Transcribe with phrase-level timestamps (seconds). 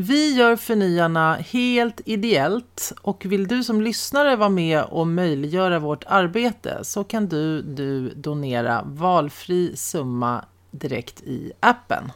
[0.00, 6.04] Vi gör Förnyarna helt ideellt och vill du som lyssnare vara med och möjliggöra vårt
[6.06, 12.12] arbete så kan du, du donera valfri summa direkt i appen.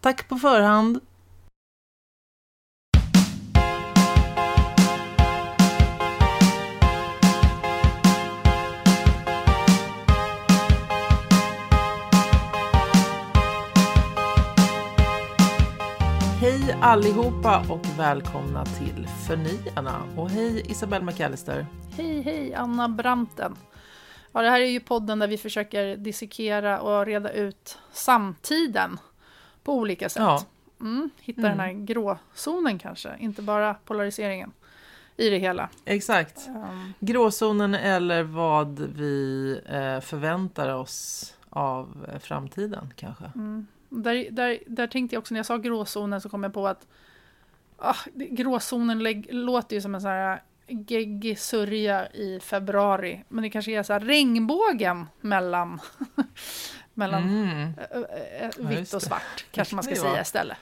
[0.00, 1.00] Tack på förhand!
[16.82, 20.02] Allihopa och välkomna till Förnyarna.
[20.16, 21.66] Och hej Isabelle McAllister.
[21.96, 23.56] Hej, hej Anna Branten.
[24.32, 28.98] Ja, det här är ju podden där vi försöker dissekera och reda ut samtiden
[29.62, 30.22] på olika sätt.
[30.22, 30.44] Ja.
[30.80, 31.50] Mm, hitta mm.
[31.50, 34.52] den här gråzonen kanske, inte bara polariseringen
[35.16, 35.68] i det hela.
[35.84, 36.48] Exakt.
[36.48, 36.92] Um.
[37.00, 43.24] Gråzonen eller vad vi eh, förväntar oss av eh, framtiden kanske.
[43.34, 43.66] Mm.
[43.90, 46.86] Där, där, där tänkte jag också, när jag sa gråzonen så kom jag på att
[47.76, 53.24] ah, gråzonen lägg, låter ju som en sån här geggig sörja i februari.
[53.28, 55.80] Men det kanske är så här regnbågen mellan,
[56.94, 57.72] mellan mm.
[58.40, 60.58] äh, vitt och svart, kanske man ska säga istället.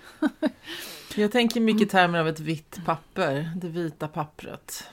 [1.17, 4.91] jag tänker mycket i termer av ett vitt papper, det vita pappret.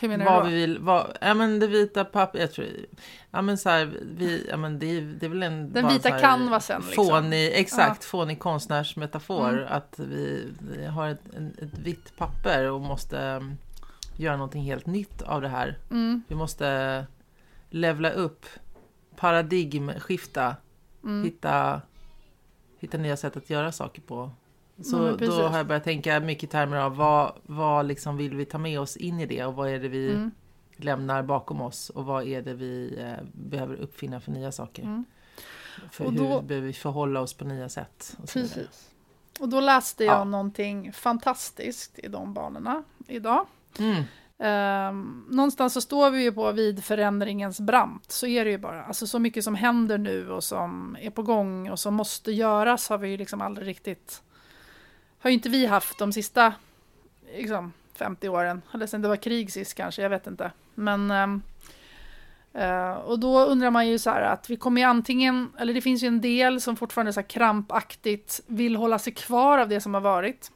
[0.00, 0.54] Hur menar vad du då?
[0.54, 2.66] vi vill, vad, ja men det vita pappret, jag tror,
[3.30, 5.72] ja men så här, vi, ja men det, det är väl en...
[5.72, 7.06] Den vita canvasen liksom.
[7.06, 8.08] Fånig, exakt, ja.
[8.08, 9.48] fånig konstnärsmetafor.
[9.48, 9.66] Mm.
[9.68, 13.56] Att vi, vi har ett, ett, vitt papper och måste um,
[14.16, 15.78] göra någonting helt nytt av det här.
[15.90, 16.22] Mm.
[16.28, 17.06] Vi måste
[17.70, 18.46] levla upp,
[19.16, 20.56] paradigmskifta,
[21.04, 21.24] mm.
[21.24, 21.80] hitta,
[22.78, 24.30] hitta nya sätt att göra saker på.
[24.82, 28.34] Så mm, då har jag börjat tänka mycket i termer av vad, vad liksom vill
[28.34, 30.30] vi ta med oss in i det och vad är det vi mm.
[30.76, 34.82] lämnar bakom oss och vad är det vi eh, behöver uppfinna för nya saker.
[34.82, 35.04] Mm.
[35.90, 38.16] För och då, hur behöver vi förhålla oss på nya sätt.
[38.22, 38.90] Och precis.
[39.40, 40.24] Och då läste jag ja.
[40.24, 43.46] någonting fantastiskt i de banorna idag.
[44.38, 48.84] Um, någonstans så står vi ju på vid förändringens brant, så är det ju bara.
[48.84, 52.88] Alltså så mycket som händer nu och som är på gång och som måste göras
[52.88, 54.22] har vi ju liksom aldrig riktigt
[55.20, 56.52] har ju inte vi haft de sista
[57.36, 58.62] liksom, 50 åren.
[58.74, 60.50] Eller sen det var krig sist kanske, jag vet inte.
[60.74, 61.42] Men um,
[62.62, 65.80] uh, och då undrar man ju så här att vi kommer ju antingen, eller det
[65.80, 69.80] finns ju en del som fortfarande så här krampaktigt vill hålla sig kvar av det
[69.80, 70.52] som har varit.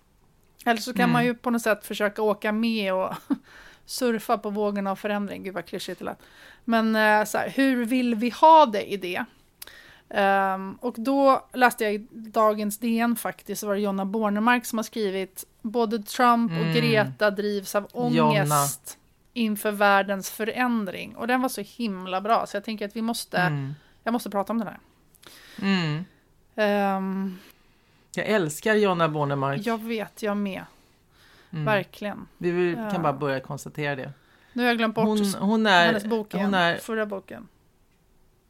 [0.67, 1.13] Eller så kan mm.
[1.13, 3.15] man ju på något sätt försöka åka med och
[3.87, 5.43] surfa på vågorna av förändring.
[5.43, 6.23] Gud vad klyschigt det lät.
[6.65, 9.25] Men uh, så här, hur vill vi ha det i det?
[10.15, 14.79] Um, och då läste jag i dagens DN faktiskt, så var det Jonna Bornemark som
[14.79, 16.75] har skrivit både Trump och mm.
[16.75, 18.67] Greta drivs av ångest Jonna.
[19.33, 21.17] inför världens förändring.
[21.17, 23.75] Och den var så himla bra, så jag tänker att vi måste, mm.
[24.03, 24.79] jag måste prata om den här.
[25.63, 26.05] Mm.
[26.97, 27.39] Um,
[28.15, 29.61] jag älskar Jonna Bornemark.
[29.65, 30.65] Jag vet, jag med.
[31.51, 31.65] Mm.
[31.65, 32.29] Verkligen.
[32.39, 34.13] Vi kan bara börja konstatera det.
[34.53, 37.49] Nu har jag glömt bort hon, hon är, hennes bok igen, hon är, förra boken.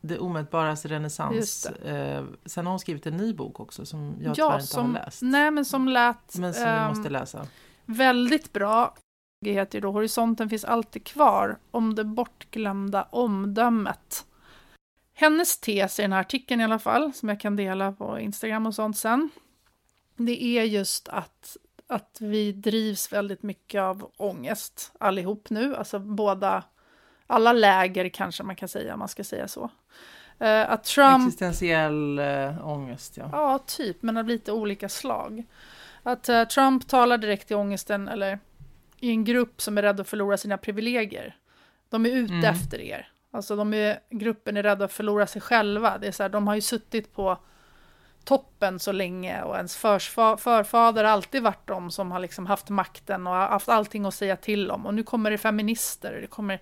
[0.07, 1.67] Det omätbaras renässans.
[1.67, 4.95] Eh, sen har hon skrivit en ny bok också som jag ja, tyvärr inte som,
[4.95, 5.23] har läst.
[5.23, 6.39] Nej, men som lät...
[6.39, 7.47] Men som ehm, måste läsa.
[7.85, 8.95] Väldigt bra.
[9.41, 11.59] Det heter då Horisonten finns alltid kvar.
[11.71, 14.27] Om det bortglömda omdömet.
[15.15, 18.67] Hennes tes i den här artikeln i alla fall, som jag kan dela på Instagram
[18.67, 19.31] och sånt sen.
[20.17, 25.77] Det är just att, att vi drivs väldigt mycket av ångest allihop nu.
[25.77, 26.65] Alltså båda
[27.27, 29.71] alla läger kanske man kan säga, om man ska säga så.
[30.43, 31.29] Uh, att Trump...
[31.29, 33.29] Existentiell uh, ångest, ja.
[33.33, 35.45] Ja, typ, men av lite olika slag.
[36.03, 38.39] Att uh, Trump talar direkt i ångesten, eller
[39.01, 41.37] i en grupp som är rädd att förlora sina privilegier.
[41.89, 42.45] De är ute mm.
[42.45, 43.09] efter er.
[43.31, 45.99] Alltså de är, gruppen är rädda att förlora sig själva.
[45.99, 47.39] Det är så här, de har ju suttit på
[48.25, 52.69] toppen så länge och ens förfa förfader har alltid varit de som har liksom haft
[52.69, 54.87] makten och haft allting att säga till om.
[54.87, 56.61] Och nu kommer det feminister, det kommer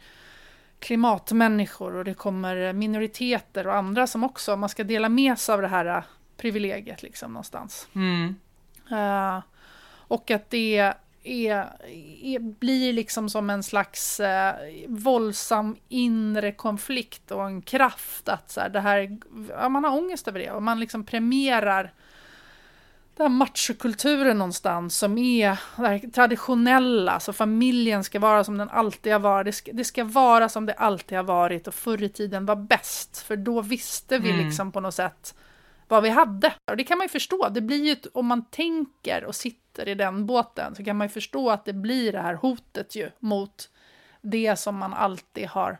[0.82, 5.62] klimatmänniskor och det kommer minoriteter och andra som också, man ska dela med sig av
[5.62, 6.04] det här
[6.36, 7.88] privilegiet liksom någonstans.
[7.94, 8.34] Mm.
[8.92, 9.42] Uh,
[9.94, 11.64] och att det är,
[12.22, 14.52] är, blir liksom som en slags uh,
[14.88, 19.18] våldsam inre konflikt och en kraft att så här, det här,
[19.48, 21.92] ja, man har ångest över det och man liksom premierar
[23.16, 29.12] den här machokulturen någonstans som är det traditionella, så familjen ska vara som den alltid
[29.12, 29.46] har varit.
[29.46, 32.56] Det ska, det ska, vara som det alltid har varit och förr i tiden var
[32.56, 34.46] bäst, för då visste vi mm.
[34.46, 35.34] liksom på något sätt
[35.88, 36.54] vad vi hade.
[36.70, 39.94] Och det kan man ju förstå, det blir ju, om man tänker och sitter i
[39.94, 43.70] den båten så kan man ju förstå att det blir det här hotet ju mot
[44.20, 45.78] det som man alltid har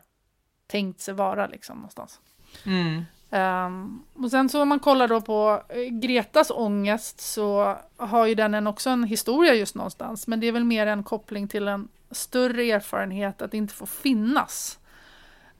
[0.67, 2.19] tänkt sig vara liksom någonstans.
[2.65, 3.03] Mm.
[3.33, 8.35] Um, och sen så om man kollar då på eh, Gretas ångest så har ju
[8.35, 10.27] den en också en historia just någonstans.
[10.27, 14.79] Men det är väl mer en koppling till en större erfarenhet att inte få finnas.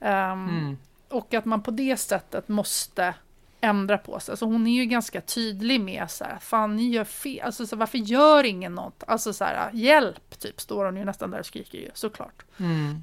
[0.00, 0.78] Um, mm.
[1.08, 3.14] Och att man på det sättet måste
[3.60, 4.32] ändra på sig.
[4.32, 7.76] Alltså hon är ju ganska tydlig med så här, fan ni gör fel, alltså så,
[7.76, 9.04] varför gör ingen något?
[9.06, 12.44] Alltså så här, hjälp, typ, står hon ju nästan där och skriker ju, såklart.
[12.58, 13.02] Mm.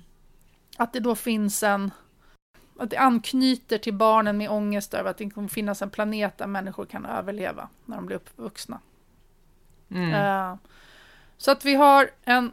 [0.77, 1.91] Att det då finns en,
[2.83, 6.47] att det anknyter till barnen med ångest över att det kommer finnas en planet där
[6.47, 8.79] människor kan överleva när de blir uppvuxna.
[9.89, 10.13] Mm.
[10.13, 10.57] Uh,
[11.37, 12.51] så att vi har en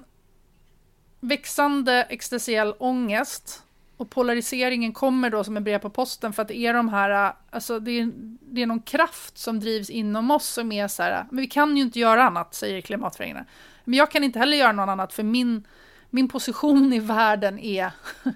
[1.20, 3.62] växande existentiell ångest
[3.96, 7.32] och polariseringen kommer då som en brev på posten för att det är de här,
[7.50, 8.10] alltså det är,
[8.40, 11.76] det är någon kraft som drivs inom oss som är så här, men vi kan
[11.76, 13.44] ju inte göra annat, säger klimatföreningen.
[13.84, 15.66] Men jag kan inte heller göra något annat för min,
[16.10, 17.90] min position i världen är,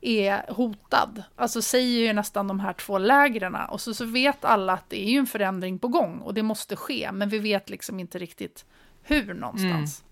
[0.00, 1.22] är hotad.
[1.36, 5.04] Alltså säger ju nästan de här två lägren och så, så vet alla att det
[5.04, 8.18] är ju en förändring på gång och det måste ske, men vi vet liksom inte
[8.18, 8.64] riktigt
[9.02, 10.04] hur någonstans.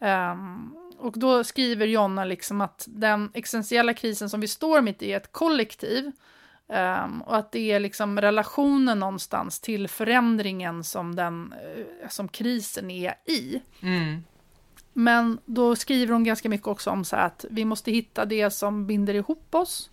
[0.00, 0.30] Mm.
[0.32, 5.12] Um, och då skriver Jonna liksom att den existentiella krisen som vi står mitt i
[5.12, 6.12] är ett kollektiv.
[6.68, 12.90] Um, och att det är liksom relationen någonstans till förändringen som, den, uh, som krisen
[12.90, 13.62] är i.
[13.82, 14.24] Mm.
[14.98, 18.86] Men då skriver hon ganska mycket också om så att vi måste hitta det som
[18.86, 19.90] binder ihop oss.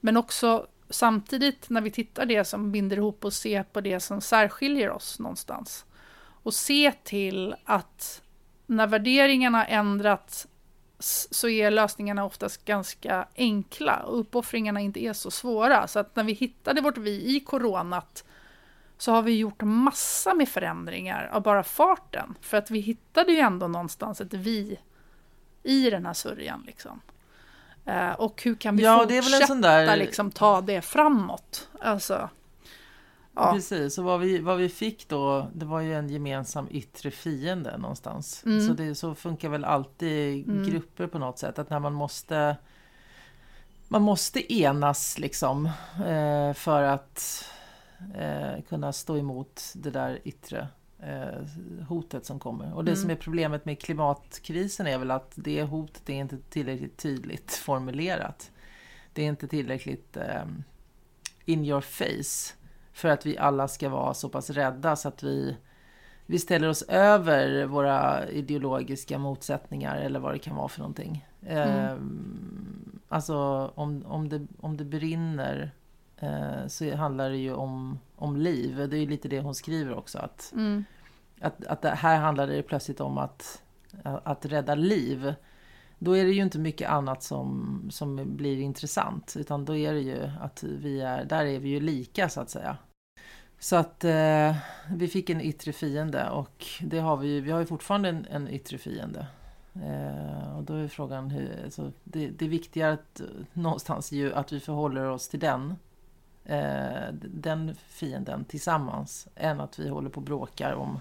[0.00, 4.20] Men också samtidigt när vi tittar det som binder ihop oss, se på det som
[4.20, 5.84] särskiljer oss någonstans.
[6.42, 8.22] Och se till att
[8.66, 10.46] när värderingarna ändrats
[11.30, 15.88] så är lösningarna oftast ganska enkla och uppoffringarna inte är så svåra.
[15.88, 18.24] Så att när vi hittade vårt vi i coronat
[19.00, 22.34] så har vi gjort massa med förändringar av bara farten.
[22.40, 24.80] För att vi hittade ju ändå någonstans ett vi
[25.62, 26.62] i den här sörjan.
[26.66, 27.00] Liksom.
[27.84, 29.96] Eh, och hur kan vi ja, fortsätta där...
[29.96, 31.68] liksom, ta det framåt?
[31.80, 32.28] Alltså,
[33.34, 33.52] Ja.
[33.52, 37.78] Precis, och vad vi, vad vi fick då, det var ju en gemensam yttre fiende
[37.78, 38.42] någonstans.
[38.46, 38.68] Mm.
[38.68, 40.70] Så, det, så funkar väl alltid mm.
[40.70, 42.56] grupper på något sätt, att när man måste
[43.88, 45.66] man måste enas liksom
[46.06, 47.44] eh, för att
[48.14, 50.68] eh, kunna stå emot det där yttre
[51.02, 51.44] eh,
[51.88, 52.74] hotet som kommer.
[52.74, 53.00] Och det mm.
[53.00, 58.50] som är problemet med klimatkrisen är väl att det hotet är inte tillräckligt tydligt formulerat.
[59.12, 60.44] Det är inte tillräckligt eh,
[61.44, 62.56] in your face.
[62.92, 65.56] För att vi alla ska vara så pass rädda så att vi,
[66.26, 71.26] vi ställer oss över våra ideologiska motsättningar eller vad det kan vara för någonting.
[71.46, 71.68] Mm.
[71.68, 71.96] Eh,
[73.08, 73.36] alltså
[73.74, 75.70] om, om, det, om det brinner
[76.66, 78.76] så handlar det ju om, om liv.
[78.76, 80.18] Det är ju lite det hon skriver också.
[80.18, 80.84] Att, mm.
[81.40, 83.62] att, att här handlar det plötsligt om att,
[84.02, 85.34] att rädda liv
[86.02, 89.36] då är det ju inte mycket annat som, som blir intressant.
[89.38, 92.50] Utan då är det ju att vi är, där är vi ju lika så att
[92.50, 92.76] säga.
[93.58, 94.56] Så att eh,
[94.90, 98.48] vi fick en yttre fiende och det har vi Vi har ju fortfarande en, en
[98.48, 99.26] yttre fiende.
[99.74, 103.20] Eh, och då är frågan hur, alltså, det, det är viktigare att,
[103.52, 105.74] någonstans ju att vi förhåller oss till den.
[106.50, 109.28] Eh, den fienden tillsammans.
[109.36, 111.00] Än att vi håller på och bråkar om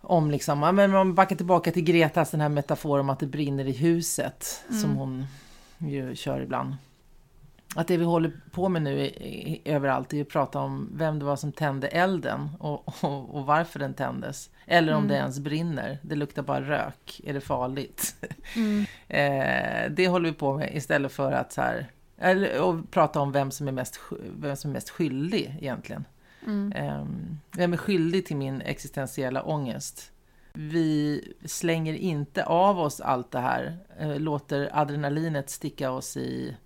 [0.00, 3.64] om liksom, men man backar tillbaka till Gretas den här metaforen om att det brinner
[3.64, 4.80] i huset mm.
[4.80, 5.26] som hon
[5.78, 6.74] ju kör ibland
[7.74, 9.10] att det vi håller på med nu
[9.64, 13.78] överallt är att prata om vem det var som tände elden och, och, och varför
[13.78, 14.50] den tändes.
[14.66, 15.08] Eller om mm.
[15.08, 15.98] det ens brinner.
[16.02, 17.20] Det luktar bara rök.
[17.24, 18.26] Är det farligt?
[18.56, 18.84] Mm.
[19.08, 21.86] eh, det håller vi på med istället för att så här,
[22.18, 26.04] eller, och prata om vem som är mest, vem som är mest skyldig egentligen.
[26.46, 26.72] Mm.
[26.72, 27.06] Eh,
[27.56, 30.12] vem är skyldig till min existentiella ångest?
[30.52, 36.56] Vi slänger inte av oss allt det här, eh, låter adrenalinet sticka oss i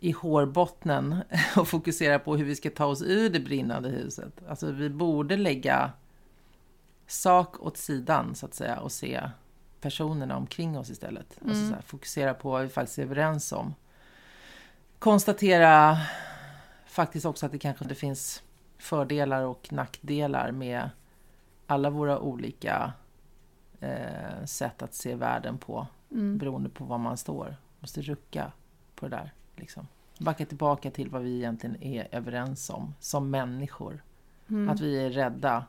[0.00, 1.16] i hårbottnen
[1.56, 4.32] och fokusera på hur vi ska ta oss ur det brinnande huset.
[4.48, 5.92] Alltså vi borde lägga
[7.06, 9.30] sak åt sidan så att säga och se
[9.80, 11.26] personerna omkring oss istället.
[11.26, 11.60] Alltså, mm.
[11.60, 13.74] Alltså här, fokusera på vad vi faktiskt är överens om.
[14.98, 15.98] Konstatera
[16.86, 18.42] faktiskt också att det kanske inte finns
[18.78, 20.90] fördelar och nackdelar med
[21.66, 22.92] alla våra olika
[23.80, 25.86] eh, sätt att se världen på.
[26.10, 26.38] Mm.
[26.38, 27.56] Beroende på var man står.
[27.80, 28.52] Måste rucka
[28.94, 29.32] på det där.
[29.56, 29.86] Liksom.
[30.18, 34.02] Backa tillbaka till vad vi egentligen är överens om som människor.
[34.48, 34.68] Mm.
[34.68, 35.64] Att vi är rädda.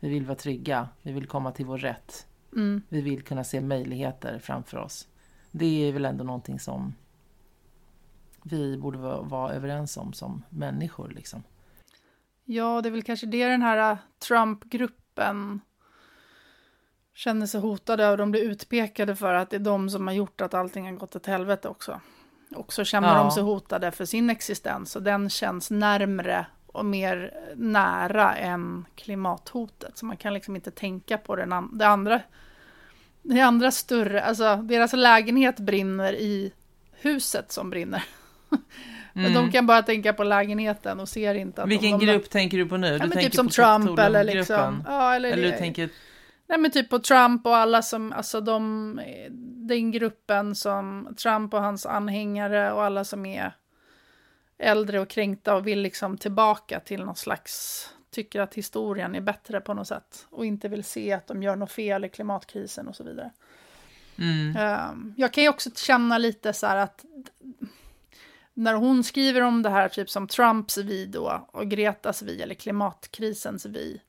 [0.00, 0.88] Vi vill vara trygga.
[1.02, 2.26] Vi vill komma till vår rätt.
[2.52, 2.82] Mm.
[2.88, 5.08] Vi vill kunna se möjligheter framför oss.
[5.50, 6.94] Det är väl ändå någonting som
[8.42, 11.08] vi borde vara, vara överens om som människor.
[11.08, 11.42] Liksom.
[12.44, 15.60] Ja, det är väl kanske det den här äh, Trump-gruppen
[17.14, 18.16] känner sig hotade av.
[18.16, 21.16] De blir utpekade för att det är de som har gjort att allting har gått
[21.16, 22.00] åt helvete också.
[22.56, 23.22] Och så känner ja.
[23.22, 29.98] de sig hotade för sin existens och den känns närmre och mer nära än klimathotet.
[29.98, 32.20] Så man kan liksom inte tänka på den an det andra.
[33.22, 36.52] Det andra större, alltså deras lägenhet brinner i
[36.92, 38.04] huset som brinner.
[39.14, 39.34] Mm.
[39.34, 42.66] de kan bara tänka på lägenheten och ser inte att Vilken de, grupp tänker du
[42.66, 42.98] på nu?
[43.00, 44.84] Ja, du typ som Trump eller liksom.
[44.86, 45.90] Ja, eller, eller du tänker...
[46.46, 49.00] Nej men typ på Trump och alla som, alltså de,
[49.68, 53.52] den gruppen som Trump och hans anhängare och alla som är
[54.58, 59.60] äldre och kränkta och vill liksom tillbaka till någon slags, tycker att historien är bättre
[59.60, 62.96] på något sätt och inte vill se att de gör något fel i klimatkrisen och
[62.96, 63.30] så vidare.
[64.18, 64.56] Mm.
[64.56, 67.04] Ehm, jag kan ju också känna lite så här att
[68.60, 72.54] när hon skriver om det här, typ som Trumps vi då och Gretas vi eller
[72.54, 74.00] klimatkrisens vi,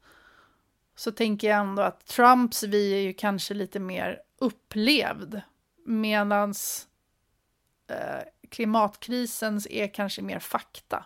[0.95, 5.41] så tänker jag ändå att Trumps vi är ju kanske lite mer upplevd,
[5.85, 6.87] medans
[7.89, 11.05] eh, klimatkrisens är kanske mer fakta.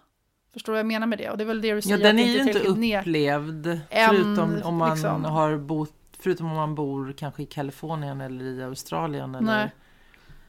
[0.53, 1.29] Förstår du vad jag menar med det?
[1.29, 1.97] Och det är väl det du säger.
[1.97, 4.09] Ja, den är ju inte upplevd, ner.
[4.09, 5.25] förutom om man liksom.
[5.25, 9.35] har bott, förutom om man bor kanske i Kalifornien eller i Australien.
[9.35, 9.71] Eller, Nej.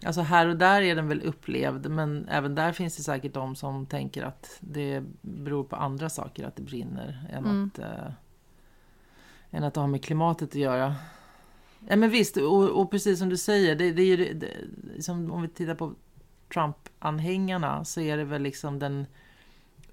[0.05, 3.57] Alltså här och där är den väl upplevd, men även där finns det säkert de
[3.57, 7.71] som tänker att det beror på andra saker att det brinner än, mm.
[7.75, 8.13] att, äh,
[9.51, 10.95] än att det har med klimatet att göra.
[11.89, 15.33] Ja, men visst, och, och precis som du säger, det, det är ju det, som
[15.33, 15.95] om vi tittar på
[16.55, 19.07] Trump-anhängarna så är det väl liksom den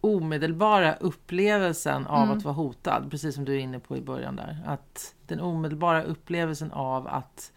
[0.02, 2.38] omedelbara upplevelsen av mm.
[2.38, 4.64] att vara hotad, precis som du är inne på i början där.
[4.66, 7.52] Att den omedelbara upplevelsen av att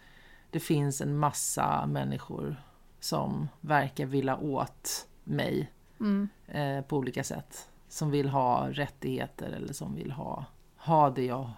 [0.51, 2.55] det finns en massa människor
[2.99, 6.29] som verkar vilja åt mig mm.
[6.47, 7.69] eh, på olika sätt.
[7.89, 10.45] Som vill ha rättigheter eller som vill ha,
[10.77, 11.51] ha det, jag,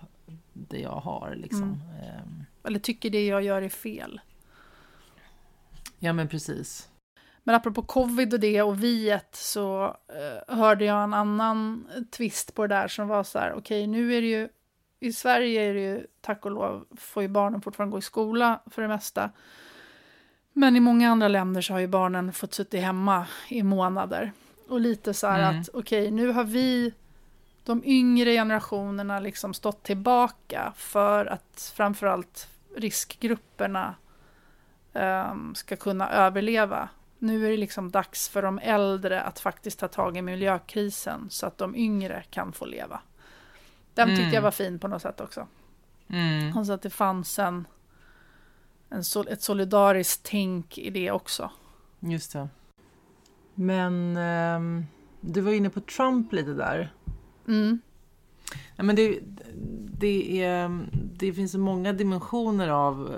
[0.53, 1.35] det jag har.
[1.35, 1.63] Liksom.
[1.63, 2.03] Mm.
[2.03, 2.21] Eh.
[2.63, 4.21] Eller tycker det jag gör är fel.
[5.99, 6.89] Ja men precis.
[7.43, 12.67] Men apropå covid och det och viet så eh, hörde jag en annan twist på
[12.67, 14.49] det där som var så här, okej okay, nu är det ju
[14.99, 18.59] i Sverige är det ju, tack och lov, får ju barnen fortfarande gå i skola
[18.65, 19.29] för det mesta.
[20.53, 24.31] Men i många andra länder så har ju barnen fått sitta hemma i månader.
[24.67, 25.61] Och lite så här mm.
[25.61, 26.93] att, okej, okay, nu har vi,
[27.63, 33.95] de yngre generationerna, liksom stått tillbaka för att framförallt riskgrupperna
[34.93, 36.89] um, ska kunna överleva.
[37.17, 41.45] Nu är det liksom dags för de äldre att faktiskt ta tag i miljökrisen så
[41.45, 43.01] att de yngre kan få leva.
[43.93, 44.33] Den tyckte mm.
[44.33, 45.47] jag var fin på något sätt också.
[46.07, 46.57] Mm.
[46.57, 47.67] Alltså att det fanns en,
[48.89, 51.51] en sol, ett solidariskt tänk i det också.
[51.99, 52.49] Just det.
[53.53, 54.85] Men um,
[55.21, 56.93] du var inne på Trump lite där.
[57.47, 57.79] Mm.
[58.75, 59.19] Ja, men det,
[59.97, 63.15] det, är, det finns så många dimensioner av,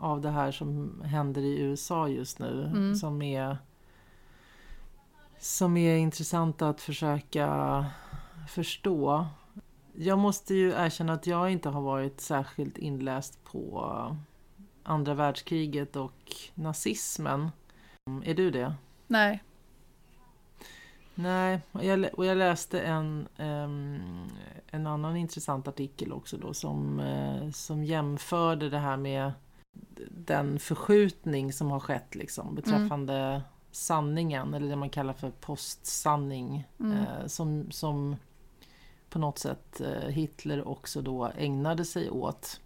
[0.00, 2.94] av det här som händer i USA just nu mm.
[2.94, 3.58] som, är,
[5.38, 7.86] som är intressanta att försöka
[8.48, 9.26] förstå.
[9.94, 14.16] Jag måste ju erkänna att jag inte har varit särskilt inläst på
[14.82, 17.50] andra världskriget och nazismen.
[18.24, 18.74] Är du det?
[19.06, 19.42] Nej.
[21.14, 23.28] Nej, och jag, och jag läste en,
[24.70, 29.32] en annan intressant artikel också då som, uh, som jämförde det här med
[30.10, 33.40] den förskjutning som har skett liksom beträffande mm.
[33.70, 36.92] sanningen eller det man kallar för postsanning mm.
[36.92, 38.16] uh, som, som
[39.10, 42.60] på något sätt eh, Hitler också då ägnade sig åt.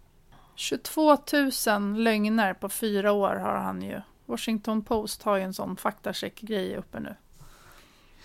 [0.55, 1.17] 22
[1.67, 4.01] 000 lögner på fyra år har han ju.
[4.25, 7.15] Washington Post har ju en sån faktacheck-grej uppe nu.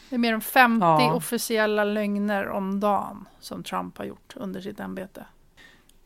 [0.08, 1.14] Det är mer än 50 ja.
[1.14, 5.24] officiella lögner om dagen som Trump har gjort under sitt ämbete.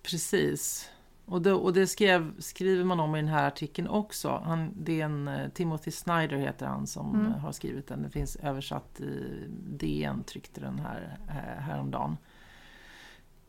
[0.02, 0.90] Precis.
[1.26, 4.42] Och det, och det skrev, skriver man om i den här artikeln också.
[4.44, 7.32] Han, det är en, eh, Timothy Snyder heter han som mm.
[7.32, 8.02] har skrivit den.
[8.02, 12.16] Det finns översatt i DN, tryckte den här eh, häromdagen.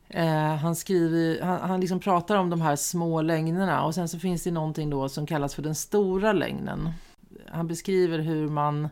[0.07, 4.19] Eh, han, skriver, han, han liksom pratar om de här små lögnerna och sen så
[4.19, 6.89] finns det någonting då som kallas för den stora lögnen.
[7.47, 8.89] Han beskriver hur man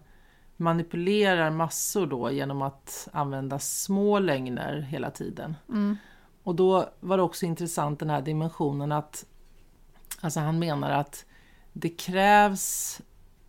[0.57, 5.55] manipulerar massor då genom att använda små lögner hela tiden.
[5.69, 5.97] Mm.
[6.43, 9.25] Och då var det också intressant den här dimensionen att
[10.21, 11.25] alltså han menar att
[11.73, 13.01] det krävs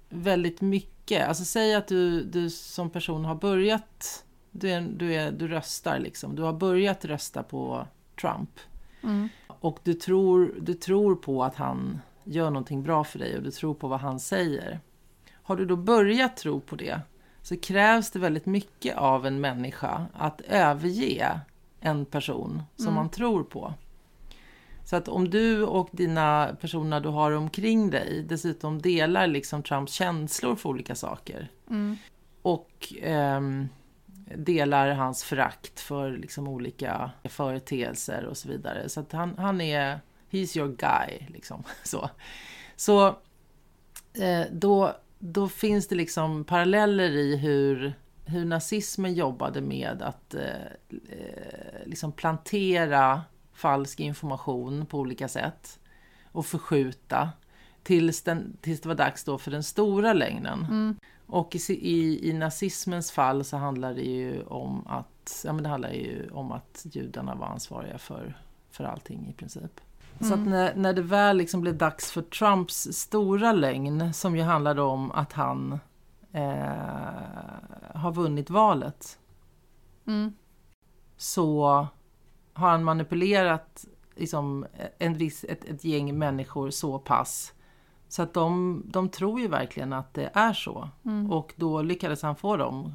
[0.08, 1.28] väldigt mycket.
[1.28, 5.98] Alltså säg att du, du som person har börjat, du, är, du, är, du röstar
[5.98, 7.86] liksom, du har börjat rösta på
[8.20, 8.50] Trump.
[9.02, 9.28] Mm.
[9.48, 13.50] Och du tror, du tror på att han gör någonting bra för dig och du
[13.50, 14.80] tror på vad han säger.
[15.32, 17.00] Har du då börjat tro på det
[17.42, 21.40] så krävs det väldigt mycket av en människa att överge
[21.85, 22.95] en person som mm.
[22.95, 23.75] man tror på.
[24.85, 29.93] Så att om du och dina personer du har omkring dig dessutom delar liksom Trumps
[29.93, 31.97] känslor för olika saker mm.
[32.43, 33.41] och eh,
[34.37, 38.88] delar hans förakt för liksom olika företeelser och så vidare.
[38.88, 40.00] Så att han, han är,
[40.31, 41.62] he's your guy liksom.
[41.83, 42.11] Så,
[42.76, 43.07] så
[44.14, 50.66] eh, då, då finns det liksom paralleller i hur hur nazismen jobbade med att eh,
[50.90, 55.78] eh, liksom plantera falsk information på olika sätt
[56.33, 57.31] och förskjuta
[57.83, 60.66] tills, den, tills det var dags då för den stora lögnen.
[60.71, 60.97] Mm.
[61.26, 65.69] Och i, i, i, nazismens fall så handlar det ju om att, ja, men det
[65.69, 68.38] handlar ju om att judarna var ansvariga för,
[68.71, 69.81] för allting i princip.
[70.19, 70.28] Mm.
[70.28, 74.43] Så att när, när det väl liksom blev dags för Trumps stora lögn som ju
[74.43, 75.78] handlade om att han
[77.95, 79.19] har vunnit valet.
[80.07, 80.33] Mm.
[81.17, 81.64] Så
[82.53, 83.85] har han manipulerat
[84.17, 84.67] liksom,
[84.99, 87.55] en viss, ett, ett gäng människor så pass
[88.14, 90.88] så att de, de tror ju verkligen att det är så.
[91.05, 91.31] Mm.
[91.31, 92.95] Och då lyckades han få dem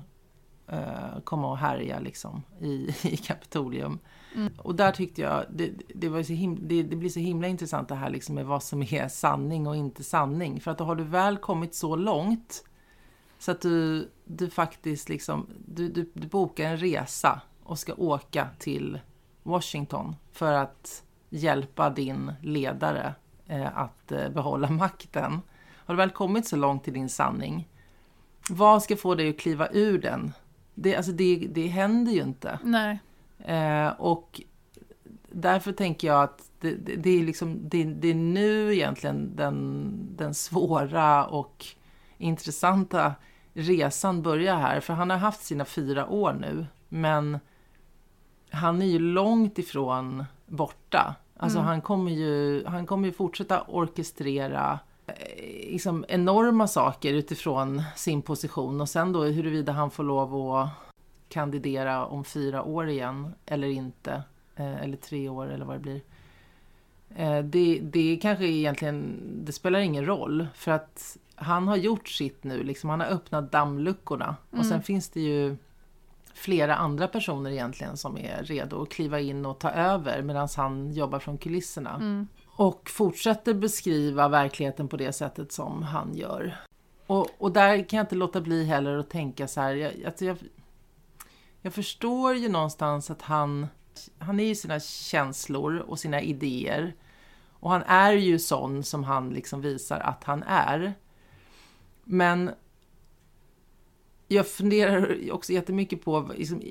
[0.67, 3.99] eh, komma och härja liksom, i, i Kapitolium.
[4.35, 4.53] Mm.
[4.57, 7.87] Och där tyckte jag, det, det, var så himla, det, det, blir så himla intressant
[7.87, 10.61] det här liksom med vad som är sanning och inte sanning.
[10.61, 12.63] För att då har du väl kommit så långt
[13.39, 18.47] så att du, du faktiskt liksom, du, du, du bokar en resa och ska åka
[18.59, 18.99] till
[19.43, 23.13] Washington för att hjälpa din ledare
[23.47, 25.41] eh, att eh, behålla makten.
[25.75, 27.67] Har du väl kommit så långt i din sanning,
[28.49, 30.33] vad ska få dig att kliva ur den?
[30.75, 32.59] Det, alltså det, det händer ju inte.
[32.63, 32.99] Nej.
[33.39, 34.41] Eh, och
[35.31, 39.91] därför tänker jag att det, det, det är, liksom, det, det, är nu egentligen den,
[40.15, 41.65] den svåra och
[42.19, 43.13] intressanta
[43.53, 44.79] resan börjar här.
[44.79, 46.65] För han har haft sina fyra år nu.
[46.89, 47.39] Men
[48.49, 51.15] han är ju långt ifrån borta.
[51.37, 51.67] Alltså mm.
[51.67, 58.81] han kommer ju han kommer ju fortsätta orkestrera eh, liksom enorma saker utifrån sin position.
[58.81, 60.69] Och sen då huruvida han får lov att
[61.29, 64.23] kandidera om fyra år igen eller inte.
[64.55, 66.01] Eh, eller tre år eller vad det blir.
[67.15, 70.47] Eh, det, det kanske egentligen, det spelar ingen roll.
[70.55, 74.35] För att han har gjort sitt nu, liksom, han har öppnat dammluckorna.
[74.51, 74.59] Mm.
[74.59, 75.57] Och sen finns det ju
[76.33, 80.93] flera andra personer egentligen som är redo att kliva in och ta över medan han
[80.93, 81.95] jobbar från kulisserna.
[81.95, 82.27] Mm.
[82.47, 86.55] Och fortsätter beskriva verkligheten på det sättet som han gör.
[87.07, 90.25] Och, och där kan jag inte låta bli heller att tänka så här, jag, alltså
[90.25, 90.37] jag,
[91.61, 93.67] jag förstår ju någonstans att han,
[94.19, 96.95] han är ju sina känslor och sina idéer.
[97.59, 100.93] Och han är ju sån som han liksom visar att han är.
[102.03, 102.51] Men
[104.27, 106.61] jag funderar också jättemycket på liksom,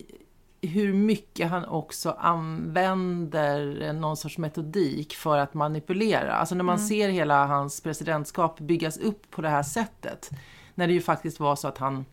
[0.61, 6.33] hur mycket han också använder någon sorts metodik för att manipulera.
[6.33, 6.89] Alltså när man mm.
[6.89, 10.31] ser hela hans presidentskap byggas upp på det här sättet.
[10.75, 12.05] När det ju faktiskt var så att han,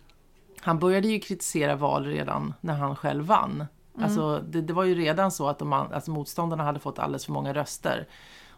[0.59, 3.65] han började ju kritisera val redan när han själv vann.
[3.95, 4.05] Mm.
[4.05, 7.31] Alltså det, det, var ju redan så att de, alltså motståndarna hade fått alldeles för
[7.31, 8.07] många röster.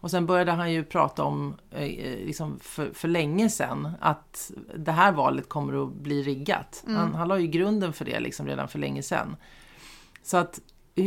[0.00, 1.86] Och sen började han ju prata om, eh,
[2.26, 6.82] liksom för, för länge sedan, att det här valet kommer att bli riggat.
[6.86, 6.96] Mm.
[6.96, 9.36] Han, han la ju grunden för det liksom redan för länge sedan.
[10.22, 10.60] Så att,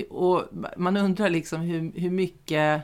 [0.09, 0.43] och
[0.77, 2.81] man undrar liksom hur, hur mycket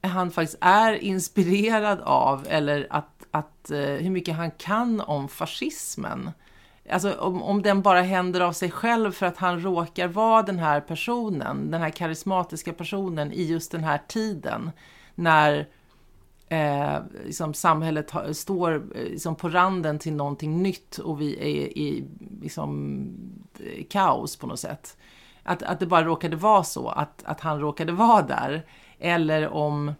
[0.00, 6.30] han faktiskt är inspirerad av, eller att, att, eh, hur mycket han kan om fascismen.
[6.90, 10.58] Alltså om, om den bara händer av sig själv för att han råkar vara den
[10.58, 14.70] här personen, den här karismatiska personen i just den här tiden.
[15.14, 15.68] När
[16.48, 21.78] eh, liksom samhället ha, står eh, liksom på randen till någonting nytt och vi är
[21.78, 22.04] i
[22.42, 23.06] liksom,
[23.90, 24.96] kaos på något sätt.
[25.42, 28.66] Att, att det bara råkade vara så, att, att han råkade vara där.
[28.98, 29.92] Eller om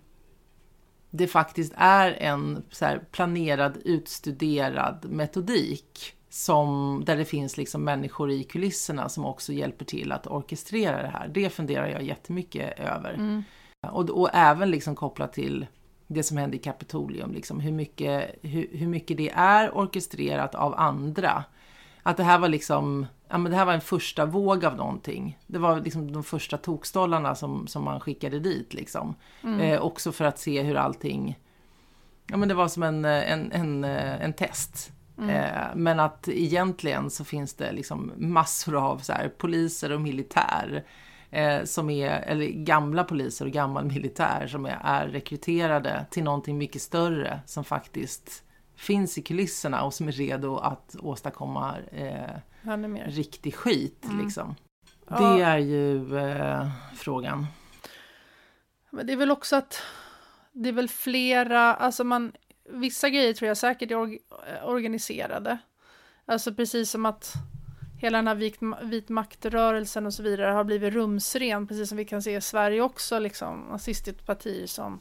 [1.11, 8.45] det faktiskt är en så planerad, utstuderad metodik som, där det finns liksom människor i
[8.45, 11.29] kulisserna som också hjälper till att orkestrera det här.
[11.29, 13.15] Det funderar jag jättemycket över.
[13.15, 13.43] Mm.
[13.89, 15.67] Och, och även liksom kopplat till
[16.07, 20.75] det som hände i Kapitolium, liksom, hur, mycket, hur, hur mycket det är orkestrerat av
[20.75, 21.45] andra.
[22.03, 25.39] Att det här var liksom, ja men det här var en första våg av någonting.
[25.47, 29.15] Det var liksom de första tokstollarna som, som man skickade dit liksom.
[29.43, 29.61] Mm.
[29.61, 31.39] Eh, också för att se hur allting,
[32.27, 34.93] ja men det var som en, en, en, en test.
[35.19, 35.31] Mm.
[35.31, 40.85] Eh, men att egentligen så finns det liksom massor av så här, poliser och militär
[41.31, 46.59] eh, som är, eller gamla poliser och gammal militär som är, är rekryterade till någonting
[46.59, 48.45] mycket större som faktiskt
[48.77, 52.37] finns i kulisserna och som är redo att åstadkomma eh,
[53.07, 54.05] riktig skit.
[54.05, 54.25] Mm.
[54.25, 54.55] Liksom.
[55.09, 55.21] Ja.
[55.21, 57.47] Det är ju eh, frågan.
[58.91, 59.83] Men det är väl också att
[60.53, 62.33] det är väl flera, alltså man,
[62.69, 65.59] vissa grejer tror jag säkert är or eh, organiserade.
[66.27, 67.33] Alltså precis som att
[67.99, 72.05] hela den här vit, vit maktrörelsen och så vidare har blivit rumsren, precis som vi
[72.05, 75.01] kan se i Sverige också, liksom nazistiskt parti som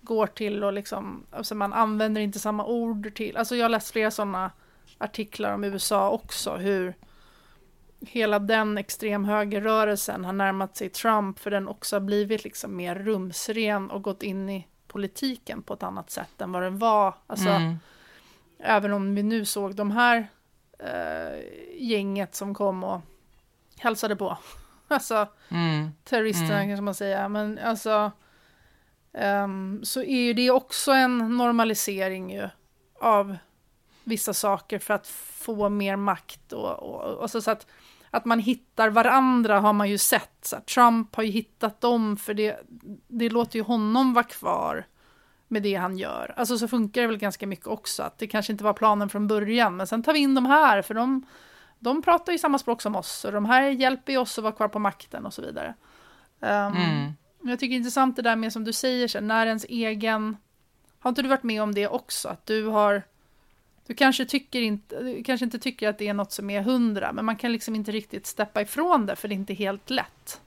[0.00, 3.90] går till och liksom, alltså man använder inte samma ord till, alltså jag har läst
[3.90, 4.50] flera sådana
[4.98, 6.94] artiklar om USA också, hur
[8.00, 13.90] hela den extremhögerrörelsen har närmat sig Trump för den också har blivit liksom mer rumsren
[13.90, 17.14] och gått in i politiken på ett annat sätt än vad den var.
[17.26, 17.78] Alltså, mm.
[18.58, 20.28] Även om vi nu såg de här
[20.78, 21.40] eh,
[21.78, 23.00] gänget som kom och
[23.78, 24.38] hälsade på.
[24.88, 25.90] Alltså mm.
[26.04, 26.68] terroristerna mm.
[26.68, 27.28] kanske man säga.
[27.28, 28.12] Men alltså
[29.12, 32.48] um, så är ju det också en normalisering ju
[33.00, 33.36] av
[34.04, 37.66] vissa saker för att få mer makt och, och, och så, så att
[38.14, 40.38] att man hittar varandra har man ju sett.
[40.42, 42.60] Så Trump har ju hittat dem för det,
[43.08, 44.86] det låter ju honom vara kvar
[45.48, 46.34] med det han gör.
[46.36, 49.26] Alltså så funkar det väl ganska mycket också, att det kanske inte var planen från
[49.26, 51.26] början, men sen tar vi in de här, för de,
[51.78, 54.54] de pratar ju samma språk som oss, och de här hjälper ju oss att vara
[54.54, 55.74] kvar på makten och så vidare.
[56.40, 57.12] Um, mm.
[57.42, 60.36] Jag tycker det är intressant det där med som du säger, så när ens egen...
[60.98, 62.28] Har inte du varit med om det också?
[62.28, 63.02] Att du har
[63.86, 67.12] du kanske, tycker inte, du kanske inte tycker att det är något som är hundra,
[67.12, 70.40] men man kan liksom inte riktigt steppa ifrån det, för det är inte helt lätt.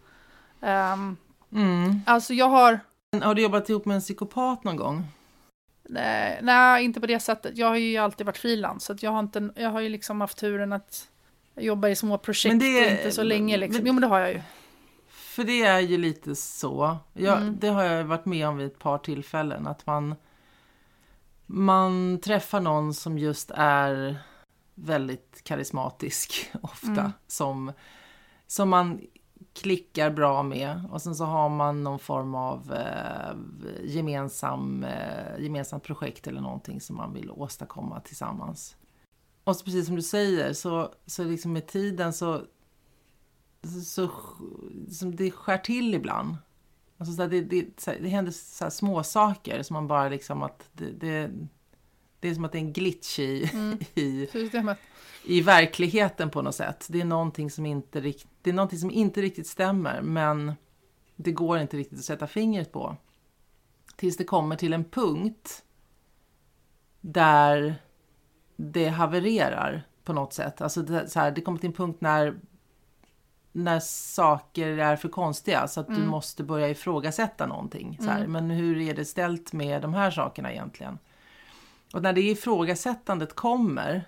[0.60, 1.18] Um,
[1.54, 2.02] mm.
[2.06, 2.80] Alltså jag har...
[3.22, 5.06] Har du jobbat ihop med en psykopat någon gång?
[5.90, 7.58] Nej, nej inte på det sättet.
[7.58, 10.38] Jag har ju alltid varit frilans, så jag, har inte, jag har ju liksom haft
[10.38, 11.08] turen att
[11.56, 13.58] jobba i små projekt det, och inte så länge.
[13.58, 13.78] Liksom.
[13.78, 14.42] Men, jo, men det har jag ju.
[15.10, 16.98] För det är ju lite så.
[17.14, 17.58] Jag, mm.
[17.60, 20.16] Det har jag varit med om vid ett par tillfällen, att man
[21.48, 24.18] man träffar någon som just är
[24.76, 26.92] väldigt karismatisk ofta.
[26.92, 27.12] Mm.
[27.28, 27.72] Som,
[28.48, 29.02] som man
[29.54, 33.36] klickar bra med och sen så har man någon form av eh,
[33.84, 38.76] gemensam, eh, gemensamt projekt eller någonting som man vill åstadkomma tillsammans.
[39.44, 42.42] Och så precis som du säger så, så liksom med tiden så,
[43.64, 44.10] så, så,
[44.92, 46.36] så det skär till ibland.
[46.98, 50.70] Alltså så det, det, så det händer så små saker som man bara liksom att
[50.74, 51.32] det, det,
[52.20, 53.78] det är som att det är en glitch i, mm.
[53.96, 54.30] i,
[55.26, 56.88] i verkligheten på något sätt.
[56.90, 58.02] Det är, någonting som inte,
[58.42, 60.54] det är någonting som inte riktigt stämmer men
[61.16, 62.96] det går inte riktigt att sätta fingret på.
[63.96, 65.64] Tills det kommer till en punkt
[67.02, 67.76] där
[68.56, 70.62] det havererar på något sätt.
[70.62, 72.40] Alltså det, så här, det kommer till en punkt när
[73.58, 76.02] när saker är för konstiga så att mm.
[76.02, 77.98] du måste börja ifrågasätta någonting.
[78.02, 78.20] Så här.
[78.20, 78.32] Mm.
[78.32, 80.98] Men hur är det ställt med de här sakerna egentligen?
[81.94, 84.06] Och när det ifrågasättandet kommer,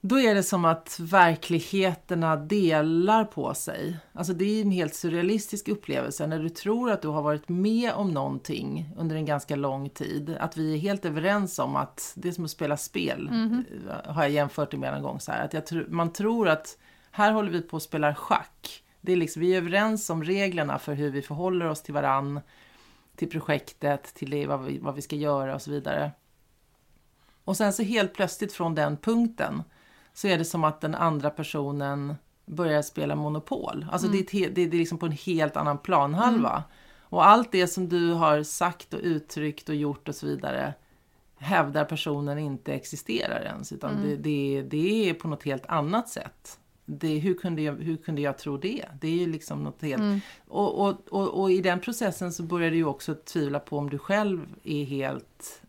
[0.00, 3.96] då är det som att verkligheterna delar på sig.
[4.12, 7.92] Alltså det är en helt surrealistisk upplevelse när du tror att du har varit med
[7.92, 10.36] om någonting under en ganska lång tid.
[10.40, 14.12] Att vi är helt överens om att det är som att spela spel, mm -hmm.
[14.12, 15.20] har jag jämfört det med en gång.
[15.20, 15.44] Så här.
[15.44, 16.78] Att tr man tror att
[17.16, 18.84] här håller vi på att spela schack.
[19.00, 22.40] Det är liksom, vi är överens om reglerna för hur vi förhåller oss till varann,
[23.16, 26.10] till projektet, till det, vad, vi, vad vi ska göra och så vidare.
[27.44, 29.62] Och sen så helt plötsligt från den punkten
[30.12, 32.14] så är det som att den andra personen
[32.46, 33.86] börjar spela Monopol.
[33.90, 34.24] Alltså mm.
[34.30, 36.50] det, är, det, är liksom på en helt annan planhalva.
[36.50, 36.62] Mm.
[37.00, 40.74] Och allt det som du har sagt och uttryckt och gjort och så vidare
[41.36, 43.72] hävdar personen inte existerar ens.
[43.72, 44.02] Utan mm.
[44.02, 48.20] det, det, det är på något helt annat sätt det, hur, kunde jag, hur kunde
[48.20, 48.84] jag tro det?
[49.00, 50.02] Det är ju liksom något helt...
[50.02, 50.20] Mm.
[50.48, 53.90] Och, och, och, och, i den processen så börjar du ju också tvivla på om
[53.90, 55.62] du själv är helt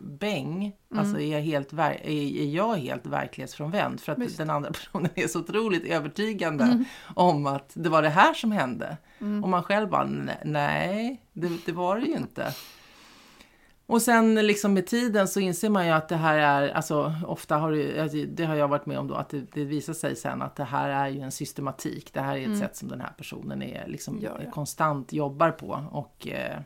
[0.00, 0.56] bäng.
[0.56, 0.74] Mm.
[1.04, 4.00] Alltså är jag, helt, är jag helt verklighetsfrånvänd?
[4.00, 4.38] För att Visst.
[4.38, 6.84] den andra personen är så otroligt övertygande mm.
[7.14, 8.96] om att det var det här som hände.
[9.20, 9.44] Mm.
[9.44, 10.04] Och man själv bara,
[10.44, 12.54] nej, det, det var det ju inte.
[13.92, 17.56] Och sen liksom med tiden så inser man ju att det här är, alltså ofta
[17.56, 20.42] har det, det har jag varit med om då, att det, det, visar sig sen
[20.42, 22.12] att det här är ju en systematik.
[22.12, 22.58] Det här är ett mm.
[22.58, 24.50] sätt som den här personen är, liksom, ja, ja.
[24.50, 26.60] konstant jobbar på och eh,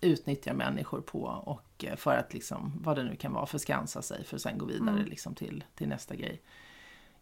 [0.00, 4.24] utnyttjar människor på och eh, för att liksom, vad det nu kan vara, förskansa sig
[4.24, 5.04] för att sen gå vidare mm.
[5.04, 6.42] liksom, till, till nästa grej.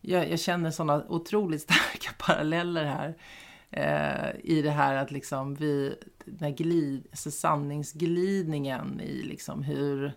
[0.00, 3.14] Jag, jag känner sådana otroligt starka paralleller här
[3.70, 10.12] eh, i det här att liksom vi, den glid, alltså sanningsglidningen i liksom hur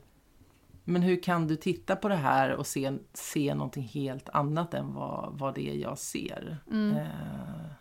[0.83, 4.93] men hur kan du titta på det här och se, se någonting helt annat än
[4.93, 6.57] vad, vad det är jag ser?
[6.71, 6.97] Mm.
[6.97, 7.71] Eh,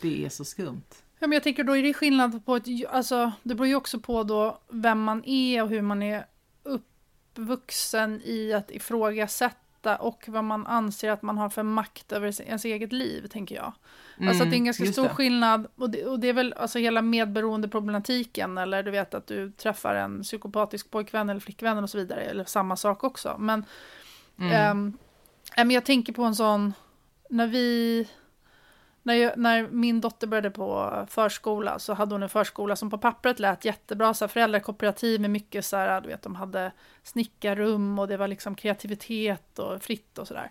[0.00, 0.82] det är så skumt.
[1.18, 4.00] Ja, men jag tänker då är det skillnad på ett, alltså det beror ju också
[4.00, 6.26] på då vem man är och hur man är
[6.62, 12.40] uppvuxen i att ifrågasätta veta och vad man anser att man har för makt över
[12.42, 13.72] ens eget liv, tänker jag.
[14.16, 15.14] Mm, alltså att det är en ganska stor det.
[15.14, 19.50] skillnad, och det, och det är väl alltså hela medberoendeproblematiken, eller du vet att du
[19.50, 23.36] träffar en psykopatisk pojkvän eller flickvän och så vidare, eller samma sak också.
[23.38, 23.64] Men,
[24.38, 24.96] mm.
[25.56, 26.74] ähm, jag tänker på en sån,
[27.30, 28.08] när vi
[29.02, 32.98] när, jag, när, min dotter började på förskola så hade hon en förskola som på
[32.98, 37.98] pappret lät jättebra, så här föräldrakooperativ med mycket så här, du vet, de hade snickarrum
[37.98, 40.50] och det var liksom kreativitet och fritt och sådär.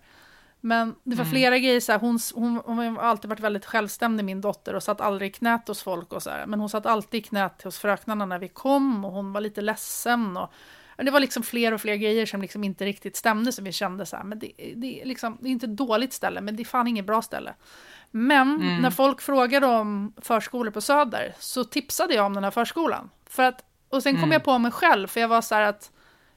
[0.62, 1.32] Men det var mm.
[1.32, 4.84] flera grejer, så här, hon, hon, hon har alltid varit väldigt självständig, min dotter, och
[4.84, 6.46] satt aldrig i knät hos folk och så här.
[6.46, 9.62] Men hon satt alltid i knät hos fröknarna när vi kom och hon var lite
[9.62, 10.38] ledsen.
[10.38, 10.54] Och,
[10.98, 14.06] det var liksom fler och fler grejer som liksom inte riktigt stämde, som vi kände
[14.06, 16.66] så här, men det, det, liksom, det är inte ett dåligt ställe, men det är
[16.66, 17.54] fan inget bra ställe.
[18.12, 18.82] Men mm.
[18.82, 23.10] när folk frågade om förskolor på Söder så tipsade jag om den här förskolan.
[23.30, 24.32] För att, och sen kom mm.
[24.32, 25.92] jag på mig själv, för jag var så här att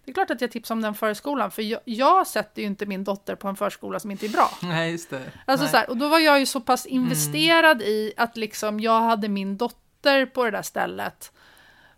[0.05, 2.87] det är klart att jag tipsar om den förskolan, för jag, jag sätter ju inte
[2.87, 4.51] min dotter på en förskola som inte är bra.
[4.63, 5.23] Nej, just det.
[5.47, 7.03] Alltså Så här, och då var jag ju så pass mm.
[7.03, 7.89] investerad mm.
[7.89, 11.33] i att liksom jag hade min dotter på det där stället.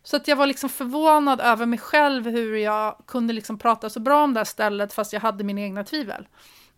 [0.02, 4.00] Så att jag var liksom förvånad över mig själv hur jag kunde liksom prata så
[4.00, 6.26] bra om det här stället fast jag hade mina egna tvivel.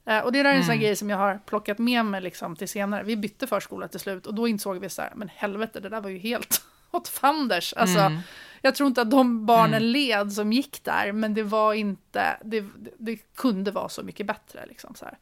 [0.07, 0.83] Eh, och det där är en sån mm.
[0.83, 3.03] grej som jag har plockat med mig liksom till senare.
[3.03, 6.01] Vi bytte förskola till slut och då insåg vi så här, men helvete, det där
[6.01, 7.75] var ju helt åt fanders.
[7.77, 8.19] Alltså, mm.
[8.62, 9.88] Jag tror inte att de barnen mm.
[9.88, 12.64] led som gick där, men det var inte, det,
[12.99, 14.66] det kunde vara så mycket bättre.
[14.69, 15.19] Liksom, så här.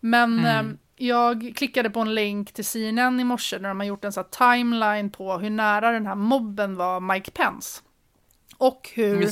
[0.00, 0.70] Men mm.
[0.70, 4.12] eh, jag klickade på en länk till CNN i morse när de har gjort en
[4.12, 7.80] så timeline på hur nära den här mobben var Mike Pence.
[8.58, 9.28] Och hur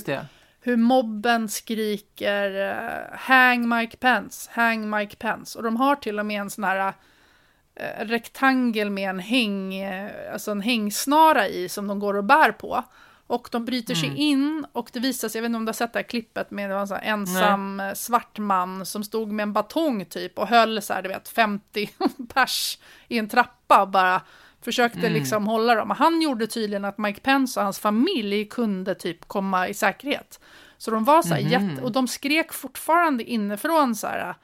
[0.65, 6.27] hur mobben skriker uh, “Hang Mike Pence, hang Mike Pence” och de har till och
[6.27, 11.87] med en sån här uh, rektangel med en, häng, uh, alltså en hängsnara i som
[11.87, 12.85] de går och bär på.
[13.27, 14.01] Och de bryter mm.
[14.01, 16.05] sig in och det visar sig, jag vet inte om du har sett det här
[16.05, 17.97] klippet med det var en ensam Nej.
[17.97, 21.91] svart man som stod med en batong typ och höll så här, du vet, 50
[22.35, 24.23] pers i en trappa och bara
[24.63, 25.13] försökte mm.
[25.13, 25.91] liksom hålla dem.
[25.91, 30.41] Han gjorde tydligen att Mike Pence och hans familj kunde typ komma i säkerhet.
[30.79, 31.53] Så de var så här mm.
[31.53, 34.35] jätte, och de skrek fortfarande inifrån så här,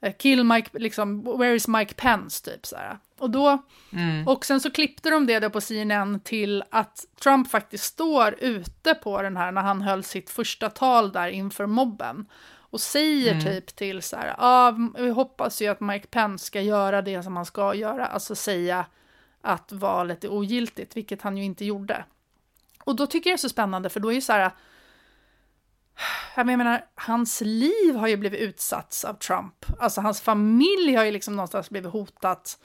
[0.00, 2.98] eh, kill Mike, liksom, where is Mike Pence, typ så här.
[3.18, 4.28] Och då, mm.
[4.28, 8.94] och sen så klippte de det då på CNN till att Trump faktiskt står ute
[8.94, 12.26] på den här, när han höll sitt första tal där inför mobben.
[12.70, 13.44] Och säger mm.
[13.44, 17.22] typ till så här, ja, ah, vi hoppas ju att Mike Pence ska göra det
[17.22, 18.86] som han ska göra, alltså säga
[19.46, 22.04] att valet är ogiltigt, vilket han ju inte gjorde.
[22.84, 24.50] Och då tycker jag det är så spännande, för då är ju så här,
[26.36, 29.54] jag menar, hans liv har ju blivit utsatt av Trump.
[29.78, 32.58] Alltså hans familj har ju liksom någonstans blivit hotat.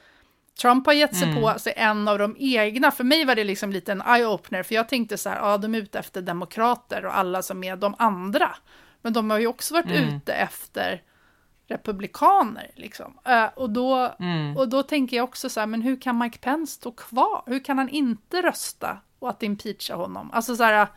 [0.61, 1.41] Trump har gett sig mm.
[1.41, 2.91] på sig en av de egna.
[2.91, 5.75] För mig var det liksom lite en eye-opener, för jag tänkte så här, ja, de
[5.75, 8.55] är ute efter demokrater och alla som är de andra.
[9.01, 10.15] Men de har ju också varit mm.
[10.15, 11.01] ute efter
[11.71, 12.71] republikaner.
[12.75, 13.17] Liksom.
[13.29, 14.57] Uh, och, då, mm.
[14.57, 17.43] och då tänker jag också så här, men hur kan Mike Pence stå kvar?
[17.45, 20.31] Hur kan han inte rösta och att impeacha honom?
[20.33, 20.87] Alltså så här,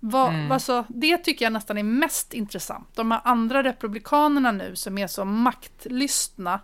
[0.00, 0.52] vad, mm.
[0.52, 2.88] alltså, det tycker jag nästan är mest intressant.
[2.94, 6.60] De här andra republikanerna nu som är så maktlystna,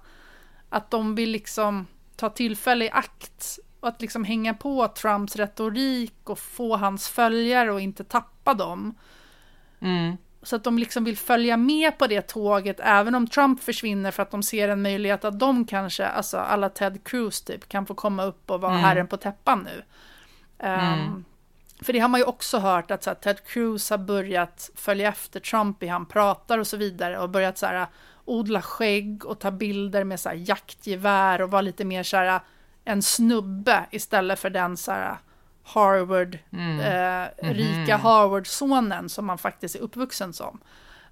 [0.68, 6.30] att de vill liksom ta tillfälle i akt och att liksom hänga på Trumps retorik
[6.30, 8.94] och få hans följare och inte tappa dem.
[9.80, 10.16] Mm.
[10.44, 14.22] Så att de liksom vill följa med på det tåget även om Trump försvinner för
[14.22, 17.94] att de ser en möjlighet att de kanske, alltså alla Ted Cruz typ, kan få
[17.94, 18.84] komma upp och vara mm.
[18.84, 19.82] herren på täppan nu.
[20.68, 21.24] Um,
[21.80, 25.08] för det har man ju också hört att så här, Ted Cruz har börjat följa
[25.08, 27.86] efter Trump i han pratar och så vidare och börjat så här,
[28.24, 32.40] odla skägg och ta bilder med så här, jaktgevär och vara lite mer så här,
[32.84, 35.18] en snubbe istället för den så här,
[35.64, 36.80] Harvard, mm.
[36.80, 37.54] eh, mm -hmm.
[37.54, 40.60] rika Harvard-sonen som man faktiskt är uppvuxen som.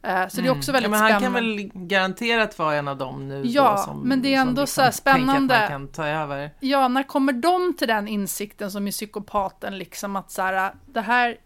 [0.03, 0.29] Eh, så mm.
[0.33, 0.59] det är mm.
[0.59, 1.41] också väldigt ja, men han spännande.
[1.41, 4.62] kan väl garanterat vara en av dem nu Ja, då, som, men det är ändå
[4.62, 5.67] liksom så här spännande.
[5.69, 6.51] Kan ta över.
[6.61, 11.01] Ja, när kommer de till den insikten som är psykopaten liksom att så här, det
[11.01, 11.37] här,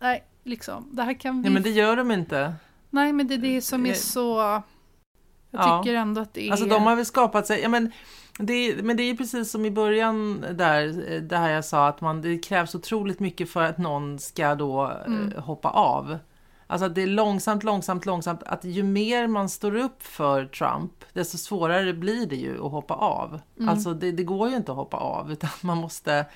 [0.00, 1.48] nej, liksom, det här kan vi...
[1.48, 2.54] Ja, men det gör de inte.
[2.90, 4.38] Nej, men det är det som är så...
[5.50, 5.82] Jag ja.
[5.82, 6.50] tycker ändå att det är...
[6.50, 7.92] Alltså de har väl skapat sig, ja men
[8.38, 12.22] det, men det är precis som i början där, det här jag sa, att man,
[12.22, 15.32] det krävs otroligt mycket för att någon ska då mm.
[15.32, 16.18] eh, hoppa av.
[16.66, 18.42] Alltså att det är långsamt, långsamt, långsamt.
[18.42, 22.94] Att ju mer man står upp för Trump, desto svårare blir det ju att hoppa
[22.94, 23.40] av.
[23.56, 23.68] Mm.
[23.68, 26.26] Alltså det, det, går ju inte att hoppa av, utan man måste...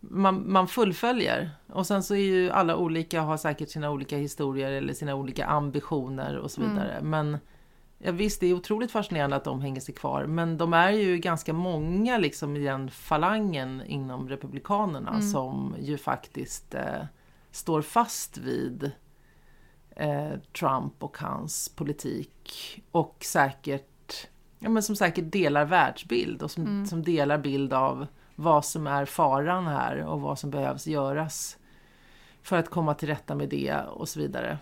[0.00, 1.50] Man, man fullföljer.
[1.72, 5.46] Och sen så är ju alla olika, har säkert sina olika historier eller sina olika
[5.46, 6.72] ambitioner och så mm.
[6.72, 6.92] vidare.
[6.92, 7.10] Mm.
[7.10, 7.38] Men
[7.98, 10.26] ja, visst, det är otroligt fascinerande att de hänger sig kvar.
[10.26, 15.22] Men de är ju ganska många liksom i den falangen inom Republikanerna mm.
[15.22, 17.04] som ju faktiskt eh,
[17.50, 18.90] står fast vid
[19.90, 22.82] eh, Trump och hans politik.
[22.90, 26.86] Och säkert, ja men som säkert delar världsbild och som, mm.
[26.86, 31.58] som delar bild av vad som är faran här och vad som behövs göras
[32.42, 34.58] för att komma till rätta med det och så vidare.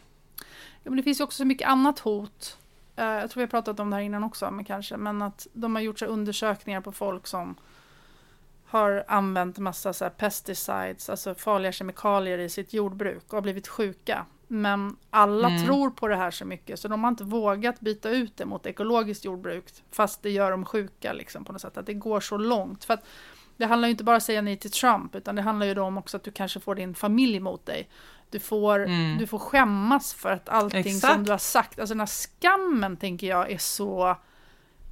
[0.83, 2.59] Ja, men det finns ju också så mycket annat hot.
[2.99, 5.47] Uh, jag tror vi har pratat om det här innan också, men kanske, men att
[5.53, 7.57] de har gjort så undersökningar på folk som
[8.67, 14.27] har använt massa så pesticides, alltså farliga kemikalier i sitt jordbruk och har blivit sjuka.
[14.49, 15.65] Men alla mm.
[15.65, 18.67] tror på det här så mycket så de har inte vågat byta ut det mot
[18.67, 21.77] ekologiskt jordbruk fast det gör dem sjuka liksom på något sätt.
[21.77, 22.85] Att det går så långt.
[22.85, 23.05] För att
[23.57, 25.79] det handlar ju inte bara om att säga nej till Trump utan det handlar ju
[25.79, 27.89] om också att du kanske får din familj mot dig.
[28.31, 29.19] Du får, mm.
[29.19, 31.15] du får skämmas för att allting Exakt.
[31.15, 34.17] som du har sagt, alltså den här skammen tänker jag är så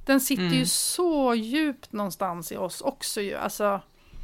[0.05, 0.53] den sitter mm.
[0.53, 3.35] ju så djupt någonstans i oss också ju.
[3.35, 3.81] Alltså,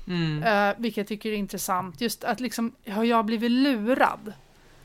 [0.08, 0.44] mm.
[0.44, 2.02] uh, vilket jag tycker är intressant.
[2.02, 4.34] Just att liksom, har jag blivit lurad?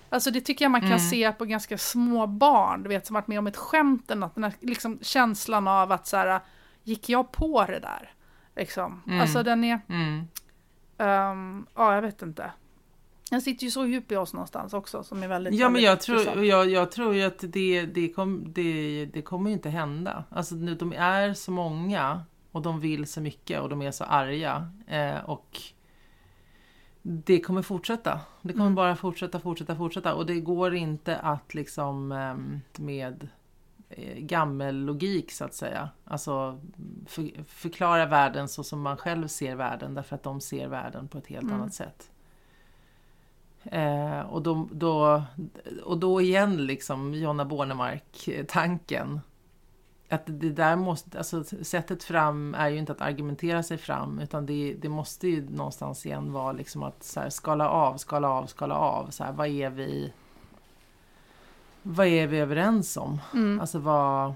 [0.09, 1.01] Alltså det tycker jag man kan mm.
[1.01, 4.35] se på ganska små barn, du vet som varit med om ett skämt eller något.
[4.35, 6.41] Den här liksom, känslan av att så här,
[6.83, 8.13] gick jag på det där?
[8.57, 9.03] Liksom.
[9.07, 9.21] Mm.
[9.21, 9.81] Alltså den är,
[10.99, 12.51] um, ja jag vet inte.
[13.31, 16.01] Den sitter ju så djupt i oss någonstans också som är väldigt Ja men jag
[16.01, 20.25] tror, jag, jag, tror ju att det, det, kom, det, det kommer inte hända.
[20.31, 24.05] Alltså nu, de är så många och de vill så mycket och de är så
[24.05, 24.71] arga.
[24.87, 25.61] Eh, och
[27.03, 28.21] det kommer fortsätta.
[28.43, 28.75] Det kommer mm.
[28.75, 30.15] bara fortsätta, fortsätta, fortsätta.
[30.15, 33.29] Och det går inte att liksom ehm, med
[33.89, 35.91] eh, gammellogik så att säga.
[36.05, 36.61] Alltså
[37.07, 41.19] för, förklara världen så som man själv ser världen därför att de ser världen på
[41.19, 41.55] ett helt mm.
[41.55, 42.11] annat sätt.
[43.73, 45.23] Eh, och, då, då,
[45.85, 49.21] och då igen liksom Jonna Bornemark-tanken.
[50.09, 54.47] Att det där måste, alltså sättet fram är ju inte att argumentera sig fram utan
[54.47, 58.47] det, det måste ju någonstans igen vara liksom att så här, skala av, skala av,
[58.47, 59.11] skala av.
[59.11, 60.13] Så här, vad är vi
[61.89, 63.21] vad är vi överens om?
[63.35, 63.61] Mm.
[63.61, 64.35] Alltså vad...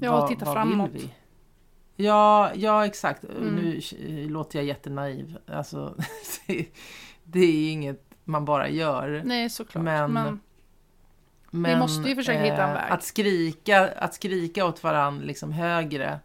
[0.00, 0.90] Ja, vad, titta vad framåt.
[0.90, 2.04] Vill vi?
[2.04, 3.24] Ja, ja exakt.
[3.24, 3.54] Mm.
[3.54, 3.80] Nu
[4.28, 5.38] låter jag jättenaiv.
[5.46, 5.94] Alltså,
[6.46, 6.66] det,
[7.24, 9.22] det är inget man bara gör.
[9.24, 9.84] Nej, såklart.
[9.84, 10.40] Men, men,
[11.50, 12.92] men vi måste ju försöka hitta en eh, väg.
[12.92, 16.20] Att skrika, att skrika åt varandra liksom högre,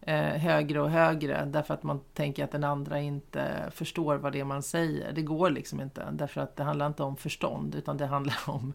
[0.00, 4.40] eh, högre och högre därför att man tänker att den andra inte förstår vad det
[4.40, 5.12] är man säger.
[5.12, 8.72] Det går liksom inte därför att det handlar inte om förstånd utan det handlar om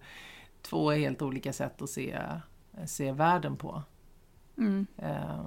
[0.62, 2.20] två helt olika sätt att se,
[2.86, 3.84] se världen på.
[4.58, 4.88] Mm.
[4.98, 5.46] Eh,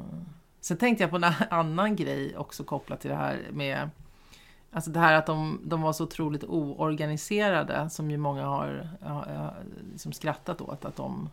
[0.60, 3.90] sen tänkte jag på en annan grej också kopplat till det här med
[4.74, 9.54] Alltså det här att de, de var så otroligt oorganiserade som ju många har, har
[9.92, 10.84] liksom skrattat åt.
[10.84, 11.30] Att de,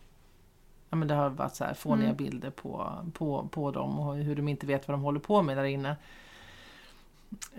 [0.89, 2.17] ja men det har varit så här fåniga mm.
[2.17, 5.58] bilder på, på, på dem och hur de inte vet vad de håller på med
[5.58, 5.95] där inne.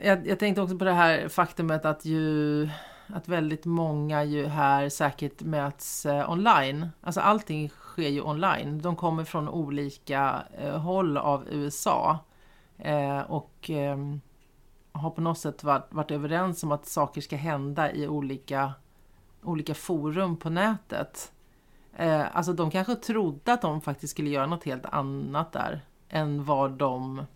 [0.02, 2.68] Jag, jag tänkte också på det här faktumet att ju
[3.06, 6.88] att väldigt många ju här säkert möts eh, online.
[7.00, 8.82] Alltså allting sker ju online.
[8.82, 12.18] De kommer från olika eh, håll av USA.
[12.78, 14.20] Eh, och ehm,
[14.92, 18.72] har på något sätt varit, varit överens om att saker ska hända i olika,
[19.42, 21.32] olika forum på nätet.
[21.96, 26.44] Eh, alltså de kanske trodde att de faktiskt skulle göra något helt annat där än
[26.44, 27.26] vad, de,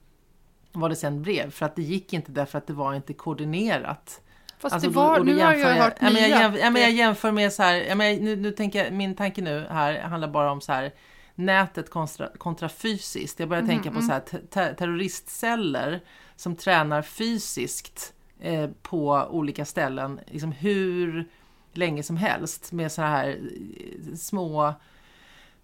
[0.73, 1.51] vad det sen blev.
[1.51, 4.21] För att det gick inte därför att det var inte koordinerat.
[4.59, 6.29] Fast alltså, det var, då, nu har jag hört jag, nya.
[6.29, 9.43] Jag, jämför, jag, jag jämför med så här, jag, nu, nu tänker jag, min tanke
[9.43, 10.93] nu här handlar bara om så här
[11.37, 13.41] nätet kontra, kontra fysiskt.
[13.41, 14.07] Jag börjar mm, tänka på mm.
[14.07, 14.21] så här
[14.51, 16.01] ter terroristceller
[16.37, 21.29] som tränar fysiskt eh, på olika ställen, liksom hur
[21.73, 24.75] länge som helst med så här eh, små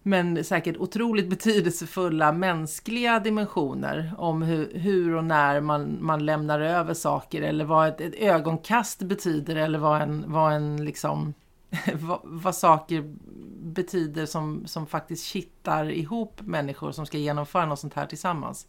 [0.03, 6.95] men säkert otroligt betydelsefulla mänskliga dimensioner om hur, hur och när man, man lämnar över
[6.95, 11.35] saker eller vad ett, ett ögonkast betyder eller vad en, vad en liksom
[11.95, 13.15] vad, vad, saker
[13.63, 18.67] betyder som, som faktiskt kittar ihop människor som ska genomföra något sånt här tillsammans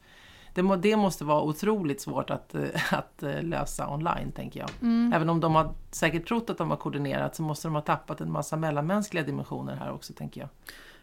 [0.53, 4.69] det, må, det måste vara otroligt svårt att, eh, att eh, lösa online, tänker jag.
[4.81, 5.13] Mm.
[5.13, 8.21] Även om de har säkert trott att de har koordinerat så måste de ha tappat
[8.21, 10.49] en massa mellanmänskliga dimensioner här också, tänker jag.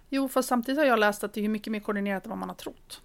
[0.08, 2.48] Jo, fast samtidigt har jag läst att det är mycket mer koordinerat än vad man
[2.48, 3.02] har trott.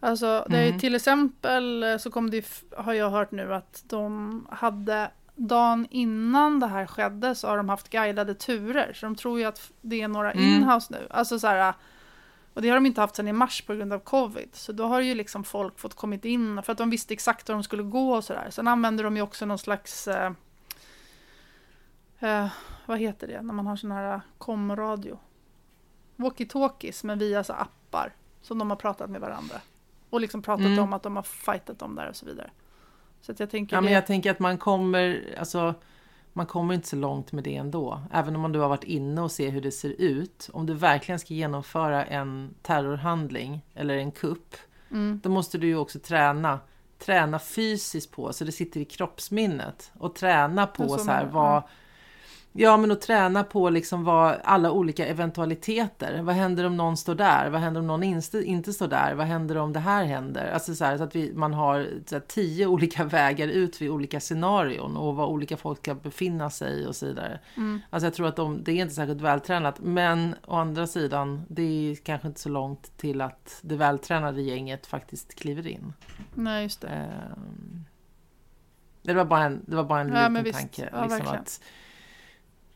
[0.00, 0.80] Alltså, det är mm.
[0.80, 5.10] till exempel så kom det, har jag hört nu att de hade
[5.48, 8.92] dagen innan det här skedde så har de haft guidade turer.
[8.92, 10.44] Så de tror ju att det är några mm.
[10.44, 11.06] inhouse nu.
[11.10, 11.74] Alltså så här,
[12.54, 14.48] och det har de inte haft sedan i mars på grund av covid.
[14.52, 17.56] Så då har ju liksom folk fått kommit in för att de visste exakt var
[17.56, 18.50] de skulle gå och sådär.
[18.50, 20.32] Sen använder de ju också någon slags, eh,
[22.18, 22.48] eh,
[22.86, 25.18] vad heter det, när man har sån här komradio.
[26.16, 28.12] Walkie-talkies, men via så appar
[28.42, 29.60] som de har pratat med varandra.
[30.10, 30.78] Och liksom pratat mm.
[30.78, 32.50] om att de har fightat om där och så vidare.
[33.22, 33.76] Så jag tänker...
[33.76, 33.84] Ja, det...
[33.84, 35.74] men jag tänker att man kommer, alltså
[36.32, 38.00] man kommer inte så långt med det ändå.
[38.12, 40.50] Även om du har varit inne och ser hur det ser ut.
[40.52, 44.56] Om du verkligen ska genomföra en terrorhandling eller en kupp,
[44.90, 45.20] mm.
[45.22, 46.60] då måste du ju också träna
[46.98, 51.62] träna fysiskt på så det sitter i kroppsminnet och träna på så, så här vad
[52.54, 56.22] Ja, men att träna på liksom vad alla olika eventualiteter.
[56.22, 57.50] Vad händer om någon står där?
[57.50, 59.14] Vad händer om någon inte, inte står där?
[59.14, 60.52] Vad händer om det här händer?
[60.52, 64.20] Alltså så, här, så att vi, man har här, tio olika vägar ut vid olika
[64.20, 67.40] scenarion och vad olika folk ska befinna sig och så vidare.
[67.56, 67.80] Mm.
[67.90, 69.80] Alltså jag tror att de, det är inte särskilt vältränat.
[69.80, 74.86] Men å andra sidan, det är kanske inte så långt till att det vältränade gänget
[74.86, 75.92] faktiskt kliver in.
[76.34, 77.08] Nej, just det.
[77.36, 77.84] Um,
[79.02, 80.88] det var bara en, det var bara en ja, liten tanke.
[80.92, 81.60] Ja, liksom, att,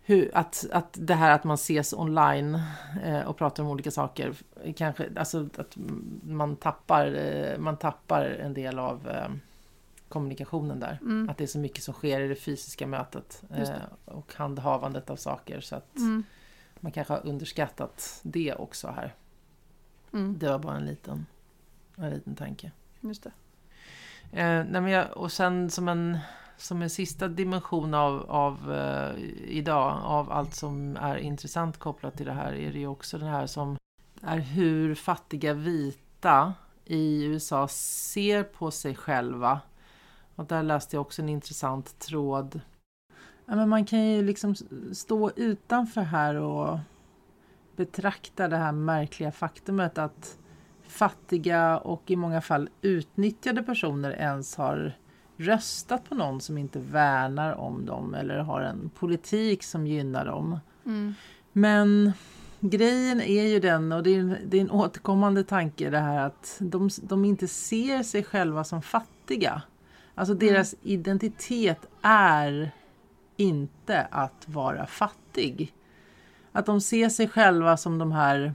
[0.09, 2.61] hur, att, att det här att man ses online
[3.05, 4.35] eh, och pratar om olika saker,
[4.77, 5.77] kanske, alltså att
[6.23, 9.29] man tappar, eh, man tappar en del av eh,
[10.09, 10.99] kommunikationen där.
[11.03, 11.29] Mm.
[11.29, 13.71] Att det är så mycket som sker i det fysiska mötet eh,
[14.05, 15.61] och handhavandet av saker.
[15.61, 16.25] Så att mm.
[16.81, 19.15] man kanske har underskattat det också här.
[20.13, 20.39] Mm.
[20.39, 21.27] Det var bara en liten,
[21.97, 22.71] en liten tanke.
[23.01, 23.33] Just det.
[24.33, 26.19] Eh, nej men jag, och sen som en
[26.57, 32.27] som en sista dimension av, av eh, idag, av allt som är intressant kopplat till
[32.27, 33.77] det här, är det ju också det här som
[34.23, 36.55] är hur fattiga vita
[36.85, 39.61] i USA ser på sig själva.
[40.35, 42.61] Och där läste jag också en intressant tråd.
[43.47, 44.55] Ja, men man kan ju liksom
[44.93, 46.79] stå utanför här och
[47.77, 50.39] betrakta det här märkliga faktumet att
[50.83, 54.97] fattiga och i många fall utnyttjade personer ens har
[55.37, 60.61] röstat på någon som inte värnar om dem eller har en politik som gynnar dem.
[60.87, 61.15] Mm.
[61.53, 62.13] Men
[62.61, 66.27] grejen är ju den, och det är, en, det är en återkommande tanke det här
[66.27, 69.63] att de, de inte ser sig själva som fattiga.
[70.15, 70.47] Alltså mm.
[70.47, 72.71] deras identitet är
[73.37, 75.73] inte att vara fattig.
[76.53, 78.55] Att de ser sig själva som de här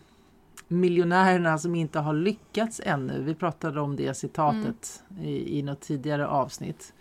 [0.71, 3.23] miljonärerna som inte har lyckats ännu.
[3.23, 5.23] Vi pratade om det citatet mm.
[5.23, 6.93] i, i något tidigare avsnitt.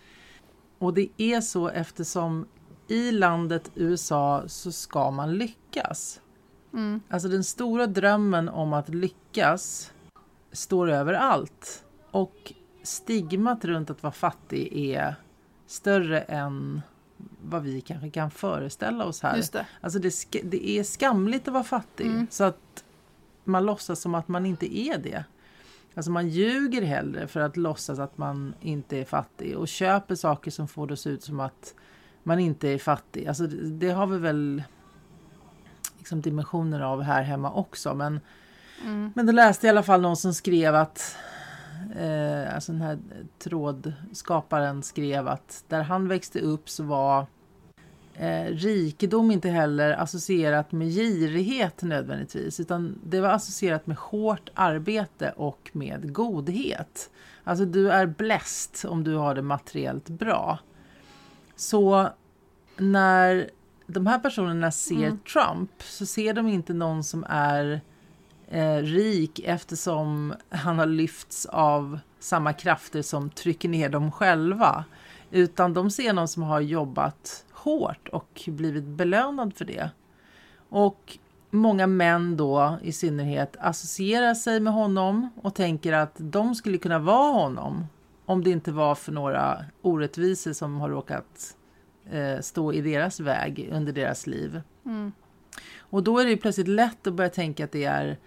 [0.79, 2.47] Och det är så eftersom
[2.89, 6.21] i landet USA så ska man lyckas.
[6.73, 7.01] Mm.
[7.09, 9.93] Alltså den stora drömmen om att lyckas
[10.53, 11.85] står över allt.
[12.11, 12.53] Och
[12.83, 15.15] stigmat runt att vara fattig är
[15.67, 16.83] större än
[17.43, 19.37] vad vi kanske kan föreställa oss här.
[19.37, 19.67] Just det.
[19.81, 20.13] Alltså det,
[20.43, 22.07] det är skamligt att vara fattig.
[22.07, 22.27] Mm.
[22.31, 22.85] Så att
[23.51, 25.25] man låtsas som att man inte är det.
[25.95, 30.51] Alltså man ljuger hellre för att låtsas att man inte är fattig och köper saker
[30.51, 31.75] som får det att se ut som att
[32.23, 33.27] man inte är fattig.
[33.27, 34.63] Alltså det, har vi väl
[35.99, 37.95] liksom dimensioner av här hemma också.
[37.95, 38.21] Men,
[38.85, 39.13] mm.
[39.15, 41.17] men då läste jag i alla fall någon som skrev att
[41.97, 42.99] eh, alltså den här
[43.39, 47.27] trådskaparen skrev att där han växte upp så var
[48.21, 55.33] eh, rikedom inte heller associerat med girighet nödvändigtvis, utan det var associerat med hårt arbete
[55.37, 57.11] och med godhet.
[57.45, 60.59] Alltså du är bläst om du har det materiellt bra.
[61.57, 62.09] Så
[62.77, 63.51] när
[63.87, 65.19] de här personerna ser mm.
[65.19, 67.81] Trump så ser de inte någon som är
[68.49, 74.85] eh, rik eftersom han har lyfts av samma krafter som trycker ner dem själva.
[75.31, 79.91] Utan de ser någon som har jobbat hårt och blivit belönad för det.
[80.69, 81.19] Och
[81.51, 86.99] många män då i synnerhet associerar sig med honom och tänker att de skulle kunna
[86.99, 87.87] vara honom
[88.27, 91.57] om det inte var för några orättvisor som har råkat
[92.11, 94.61] eh, stå i deras väg under deras liv.
[94.87, 95.13] Mm.
[95.79, 98.19] Och då är det plötsligt lätt att börja tänka att det är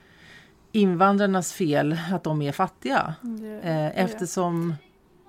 [0.72, 3.16] invandrarnas fel att de är fattiga.
[3.22, 4.74] Det, eh, eftersom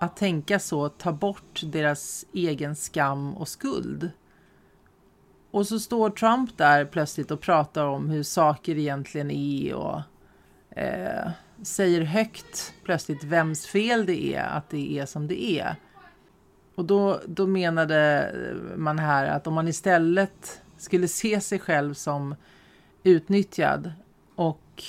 [0.05, 4.11] att tänka så tar bort deras egen skam och skuld.
[5.51, 10.01] Och så står Trump där plötsligt och pratar om hur saker egentligen är och
[10.71, 11.31] eh,
[11.63, 15.77] säger högt plötsligt vems fel det är att det är som det är.
[16.75, 21.95] Och då, då menade eh, man här att om man istället skulle se sig själv
[21.95, 22.35] som
[23.03, 23.93] utnyttjad
[24.35, 24.85] och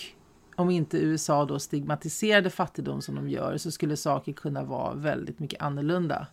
[0.56, 5.40] om inte USA då stigmatiserade fattigdom som de gör så skulle saker kunna vara väldigt
[5.40, 6.28] mycket annorlunda.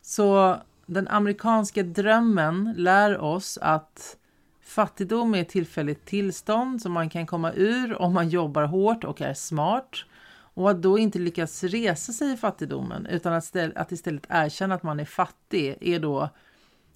[0.00, 0.56] Så
[0.86, 4.16] den amerikanska drömmen lär oss att
[4.62, 9.20] fattigdom är ett tillfälligt tillstånd som man kan komma ur om man jobbar hårt och
[9.20, 9.96] är smart.
[10.54, 14.82] Och att då inte lyckas resa sig i fattigdomen utan att, att istället erkänna att
[14.82, 16.28] man är fattig är då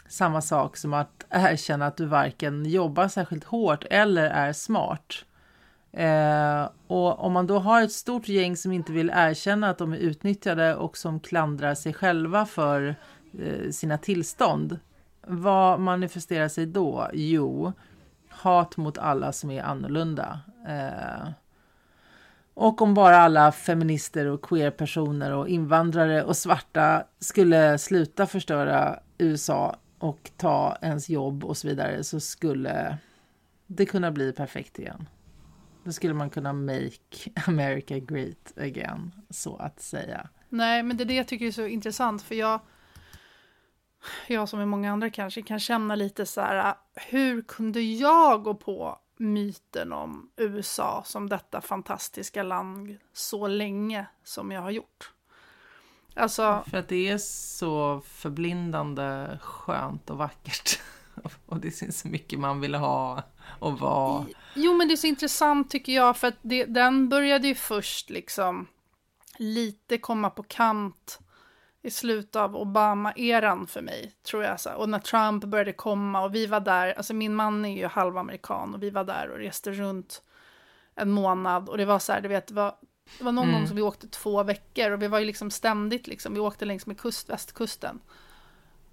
[0.09, 5.25] samma sak som att erkänna att du varken jobbar särskilt hårt eller är smart.
[5.97, 9.92] Eh, och om man då har ett stort gäng som inte vill erkänna att de
[9.92, 12.97] är utnyttjade och som klandrar sig själva för
[13.38, 14.78] eh, sina tillstånd
[15.26, 17.11] vad manifesterar sig då?
[17.12, 17.72] Jo,
[18.28, 20.40] hat mot alla som är annorlunda.
[20.68, 21.28] Eh,
[22.55, 29.76] och om bara alla feminister och queerpersoner och invandrare och svarta skulle sluta förstöra USA
[29.99, 32.99] och ta ens jobb och så vidare så skulle
[33.66, 35.09] det kunna bli perfekt igen.
[35.85, 40.28] Då skulle man kunna make America great again, så att säga.
[40.49, 42.61] Nej, men det är det jag tycker är så intressant, för jag,
[44.26, 48.55] jag som är många andra kanske kan känna lite så här, hur kunde jag gå
[48.55, 55.12] på myten om USA som detta fantastiska land så länge som jag har gjort?
[56.14, 60.80] Alltså, för att det är så förblindande skönt och vackert.
[61.47, 63.22] Och det finns så mycket man vill ha
[63.59, 64.26] och vara.
[64.55, 68.11] Jo, men det är så intressant tycker jag, för att det, den började ju först
[68.11, 68.66] liksom
[69.38, 71.18] lite komma på kant
[71.82, 74.61] i slutet av Obama-eran för mig, tror jag.
[74.61, 74.70] Så.
[74.70, 78.74] Och när Trump började komma och vi var där, alltså min man är ju halvamerikan
[78.74, 80.22] och vi var där och reste runt
[80.95, 82.74] en månad och det var så här, du vet, det var,
[83.18, 83.57] det var någon mm.
[83.57, 86.64] gång som vi åkte två veckor och vi var ju liksom ständigt liksom, vi åkte
[86.64, 88.01] längs med kust, västkusten.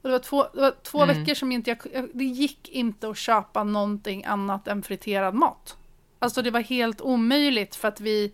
[0.01, 1.17] Och det var två, det var två mm.
[1.17, 5.77] veckor som inte jag, det gick inte att köpa någonting annat än friterad mat.
[6.19, 8.33] Alltså det var helt omöjligt för att vi,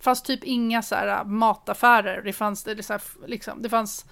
[0.00, 2.22] fanns typ inga så här äh, mataffärer.
[2.22, 4.06] Det fanns, det, så här, liksom, det fanns,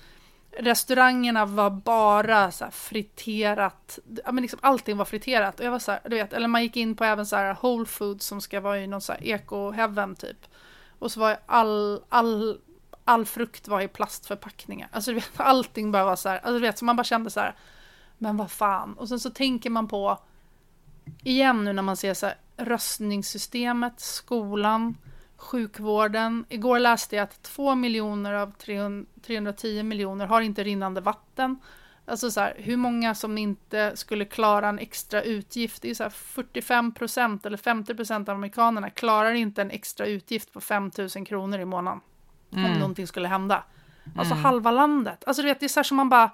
[0.59, 5.61] restaurangerna var bara så friterat, ja men liksom allting var friterat.
[5.61, 7.57] Och jag var så här, du vet, eller man gick in på även så här
[7.63, 10.47] Whole Foods som ska vara i någon så här eko-heaven typ.
[10.99, 12.61] Och så var all, all
[13.09, 14.89] all frukt var i plastförpackningar.
[14.93, 17.31] Alltså du vet, allting bara var så här, alltså du vet, så man bara kände
[17.31, 17.55] så här,
[18.19, 18.95] men vad fan.
[18.95, 20.19] Och sen så tänker man på,
[21.25, 24.97] igen nu när man ser så här, röstningssystemet, skolan,
[25.37, 26.45] sjukvården.
[26.49, 28.53] Igår läste jag att 2 miljoner av
[29.23, 31.59] 310 miljoner har inte rinnande vatten.
[32.07, 35.83] Alltså så här, hur många som inte skulle klara en extra utgift.
[35.83, 40.07] Det är så här 45 procent eller 50 procent av amerikanerna klarar inte en extra
[40.07, 42.01] utgift på 5 000 kronor i månaden
[42.53, 42.73] mm.
[42.73, 43.65] om någonting skulle hända.
[44.17, 44.45] Alltså mm.
[44.45, 45.25] halva landet.
[45.27, 46.31] Alltså du vet, det är så här som man bara,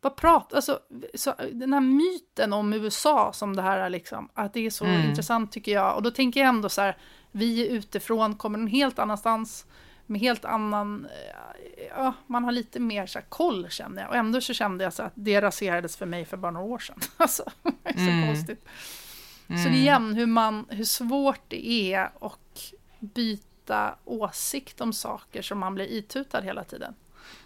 [0.00, 0.78] vad pratar, alltså
[1.14, 4.84] så, den här myten om USA som det här är liksom, att det är så
[4.84, 5.08] mm.
[5.08, 5.96] intressant tycker jag.
[5.96, 6.96] Och då tänker jag ändå så här,
[7.30, 9.66] vi är utifrån, kommer någon helt annanstans
[10.06, 14.10] med helt annan, eh, ja, man har lite mer så här, koll känner jag.
[14.10, 16.78] Och ändå så kände jag så att det raserades för mig för bara några år
[16.78, 16.98] sedan.
[17.16, 18.26] Alltså, det är så mm.
[18.26, 18.68] konstigt.
[19.48, 19.64] Mm.
[19.64, 25.58] Så igen, hur, man, hur svårt det är att byta byta åsikt om saker som
[25.58, 26.94] man blir itutad hela tiden.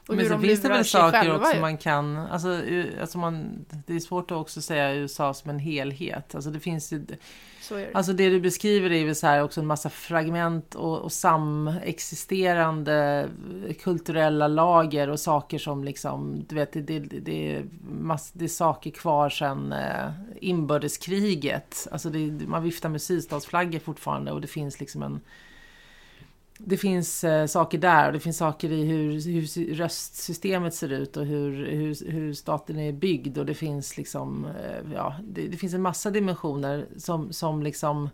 [0.09, 1.61] Och Men så finns det väl saker också ju.
[1.61, 2.63] man kan, alltså,
[3.01, 6.35] alltså man, det är svårt att också säga USA som en helhet.
[6.35, 7.17] Alltså det finns ju, det.
[7.95, 13.29] alltså det du beskriver är ju så här också en massa fragment och, och samexisterande
[13.83, 17.65] kulturella lager och saker som liksom, du vet, det, det, det, är,
[18.01, 21.89] mass, det är saker kvar sedan eh, inbördeskriget.
[21.93, 25.21] Alltså det, man viftar med sydstatsflaggor fortfarande och det finns liksom en
[26.59, 31.17] det finns eh, saker där och det finns saker i hur, hur röstsystemet ser ut
[31.17, 35.57] och hur, hur, hur staten är byggd och det finns liksom, eh, ja, det, det,
[35.57, 38.11] finns en massa dimensioner som, som liksom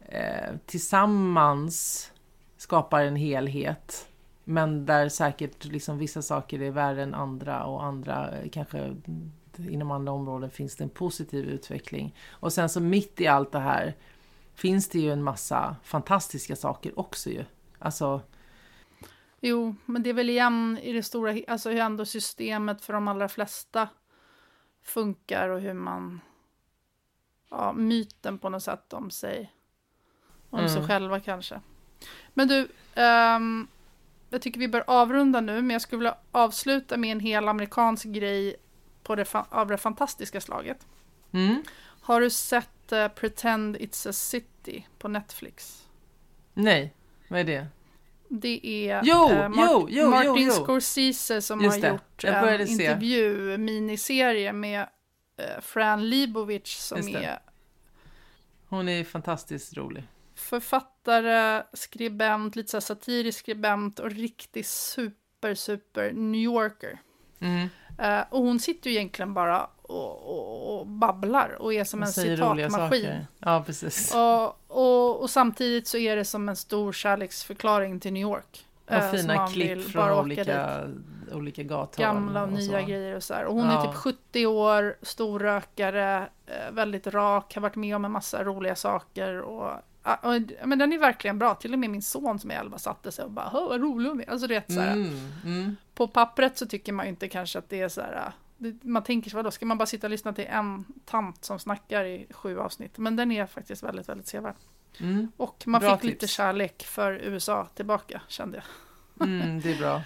[0.00, 2.08] eh, tillsammans
[2.56, 4.08] skapar en helhet.
[4.44, 8.96] Men där säkert liksom vissa saker är värre än andra och andra eh, kanske
[9.58, 12.14] inom andra områden finns det en positiv utveckling.
[12.30, 13.96] Och sen så mitt i allt det här
[14.54, 17.44] finns det ju en massa fantastiska saker också ju.
[17.82, 18.22] Alltså...
[19.40, 23.08] Jo, men det är väl igen i det stora, alltså hur ändå systemet för de
[23.08, 23.88] allra flesta
[24.82, 26.20] funkar och hur man,
[27.50, 29.52] ja, myten på något sätt om sig,
[30.50, 30.70] om mm.
[30.70, 31.60] sig själva kanske.
[32.34, 32.68] Men du,
[33.02, 33.68] um,
[34.30, 38.04] jag tycker vi bör avrunda nu, men jag skulle vilja avsluta med en hel amerikansk
[38.04, 38.56] grej
[39.02, 40.86] på det, av det fantastiska slaget.
[41.32, 41.62] Mm.
[42.00, 45.86] Har du sett uh, Pretend It's a City på Netflix?
[46.54, 46.94] Nej.
[47.32, 47.66] Vad är det?
[48.28, 54.52] Det är jo, eh, Mar jo, jo, Martin Scorsese som har gjort en intervju, miniserie
[54.52, 54.80] med
[55.36, 57.38] eh, Fran Libovic som är...
[58.68, 60.04] Hon är fantastiskt rolig.
[60.34, 66.98] Författare, skribent, lite så satirisk skribent och riktigt super, super New Yorker.
[67.42, 67.68] Mm.
[68.02, 72.06] Uh, och hon sitter ju egentligen bara och, och, och babblar och är som hon
[72.06, 73.26] en citatmaskin.
[73.38, 74.14] Ja, precis.
[74.14, 78.66] Och, och, och, samtidigt så är det som en stor kärleksförklaring till New York.
[78.86, 80.80] Och uh, fina klipp från olika,
[81.32, 82.02] olika gathörn.
[82.02, 83.44] Gamla och, och nya grejer och så här.
[83.44, 83.82] Och hon ja.
[83.82, 88.76] är typ 70 år, storrökare, uh, väldigt rak, har varit med om en massa roliga
[88.76, 89.40] saker.
[89.40, 89.70] Och,
[90.64, 93.24] men den är verkligen bra, till och med min son som är 11 satte sig
[93.24, 94.30] och bara vad rolig hon är.
[94.30, 95.76] Alltså det är så här, mm, mm.
[95.94, 98.32] På pappret så tycker man ju inte kanske att det är så här
[98.82, 102.04] man tänker sig, vadå, ska man bara sitta och lyssna till en tant som snackar
[102.04, 102.98] i sju avsnitt?
[102.98, 104.54] Men den är faktiskt väldigt, väldigt sevärd.
[105.00, 105.32] Mm.
[105.36, 106.12] Och man bra fick tips.
[106.12, 108.62] lite kärlek för USA tillbaka, kände
[109.16, 109.28] jag.
[109.28, 110.02] Mm, det är bra.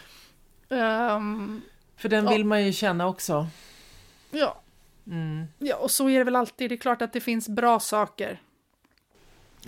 [1.17, 1.63] um,
[1.97, 2.47] för den vill ja.
[2.47, 3.47] man ju känna också.
[4.31, 4.61] Ja.
[5.07, 5.47] Mm.
[5.59, 6.71] Ja, och så är det väl alltid.
[6.71, 8.41] Det är klart att det finns bra saker.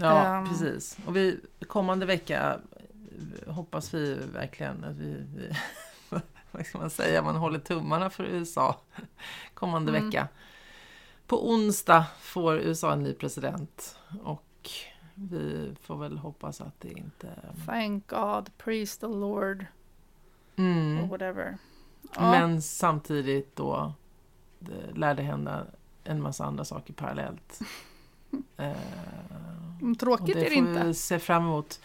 [0.00, 0.98] Ja, um, precis.
[1.06, 2.60] Och vi, kommande vecka
[3.46, 5.56] hoppas vi verkligen att vi, vi
[6.50, 8.76] vad ska man säga, man håller tummarna för USA
[9.54, 10.04] kommande mm.
[10.04, 10.28] vecka.
[11.26, 14.70] På onsdag får USA en ny president och
[15.14, 17.28] vi får väl hoppas att det inte...
[17.66, 19.66] Thank God, praise the Lord.
[20.56, 21.04] Mm.
[21.04, 21.58] Or whatever.
[22.14, 22.30] Ja.
[22.30, 23.92] Men samtidigt då
[24.94, 25.66] lär det hända
[26.04, 27.60] en massa andra saker parallellt.
[28.56, 30.72] Eh, tråkigt är det inte.
[30.72, 31.80] Det får vi se fram emot.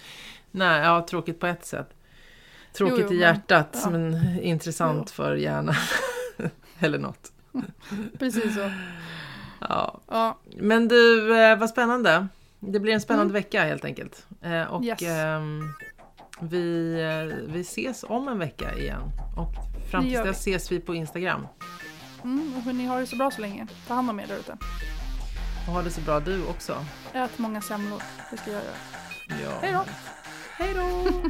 [0.52, 1.90] Nej, ja, tråkigt på ett sätt.
[2.74, 4.20] Tråkigt jo, jo, i hjärtat, men, ja.
[4.20, 5.14] men intressant jo.
[5.14, 5.76] för hjärnan.
[6.80, 7.32] Eller något.
[8.20, 8.72] Precis så.
[9.60, 10.00] Ja.
[10.08, 10.40] ja.
[10.58, 12.28] Men du, eh, vad spännande.
[12.60, 13.34] Det blir en spännande mm.
[13.34, 14.28] vecka helt enkelt.
[14.42, 15.02] Eh, och yes.
[15.02, 19.02] Ehm, eh, vi, vi ses om en vecka igen.
[19.38, 19.54] Och
[19.92, 21.48] fram tills dess ses vi på Instagram.
[22.24, 23.68] Mm, och ni har det så bra så länge.
[23.88, 24.58] Ta hand om er där ute.
[25.68, 26.86] Och ha det så bra du också.
[27.14, 28.02] Ät många semlor.
[28.32, 28.76] Det ska jag göra.
[29.44, 29.60] Ja.
[29.62, 29.86] Hej då!
[30.58, 31.24] Hej då!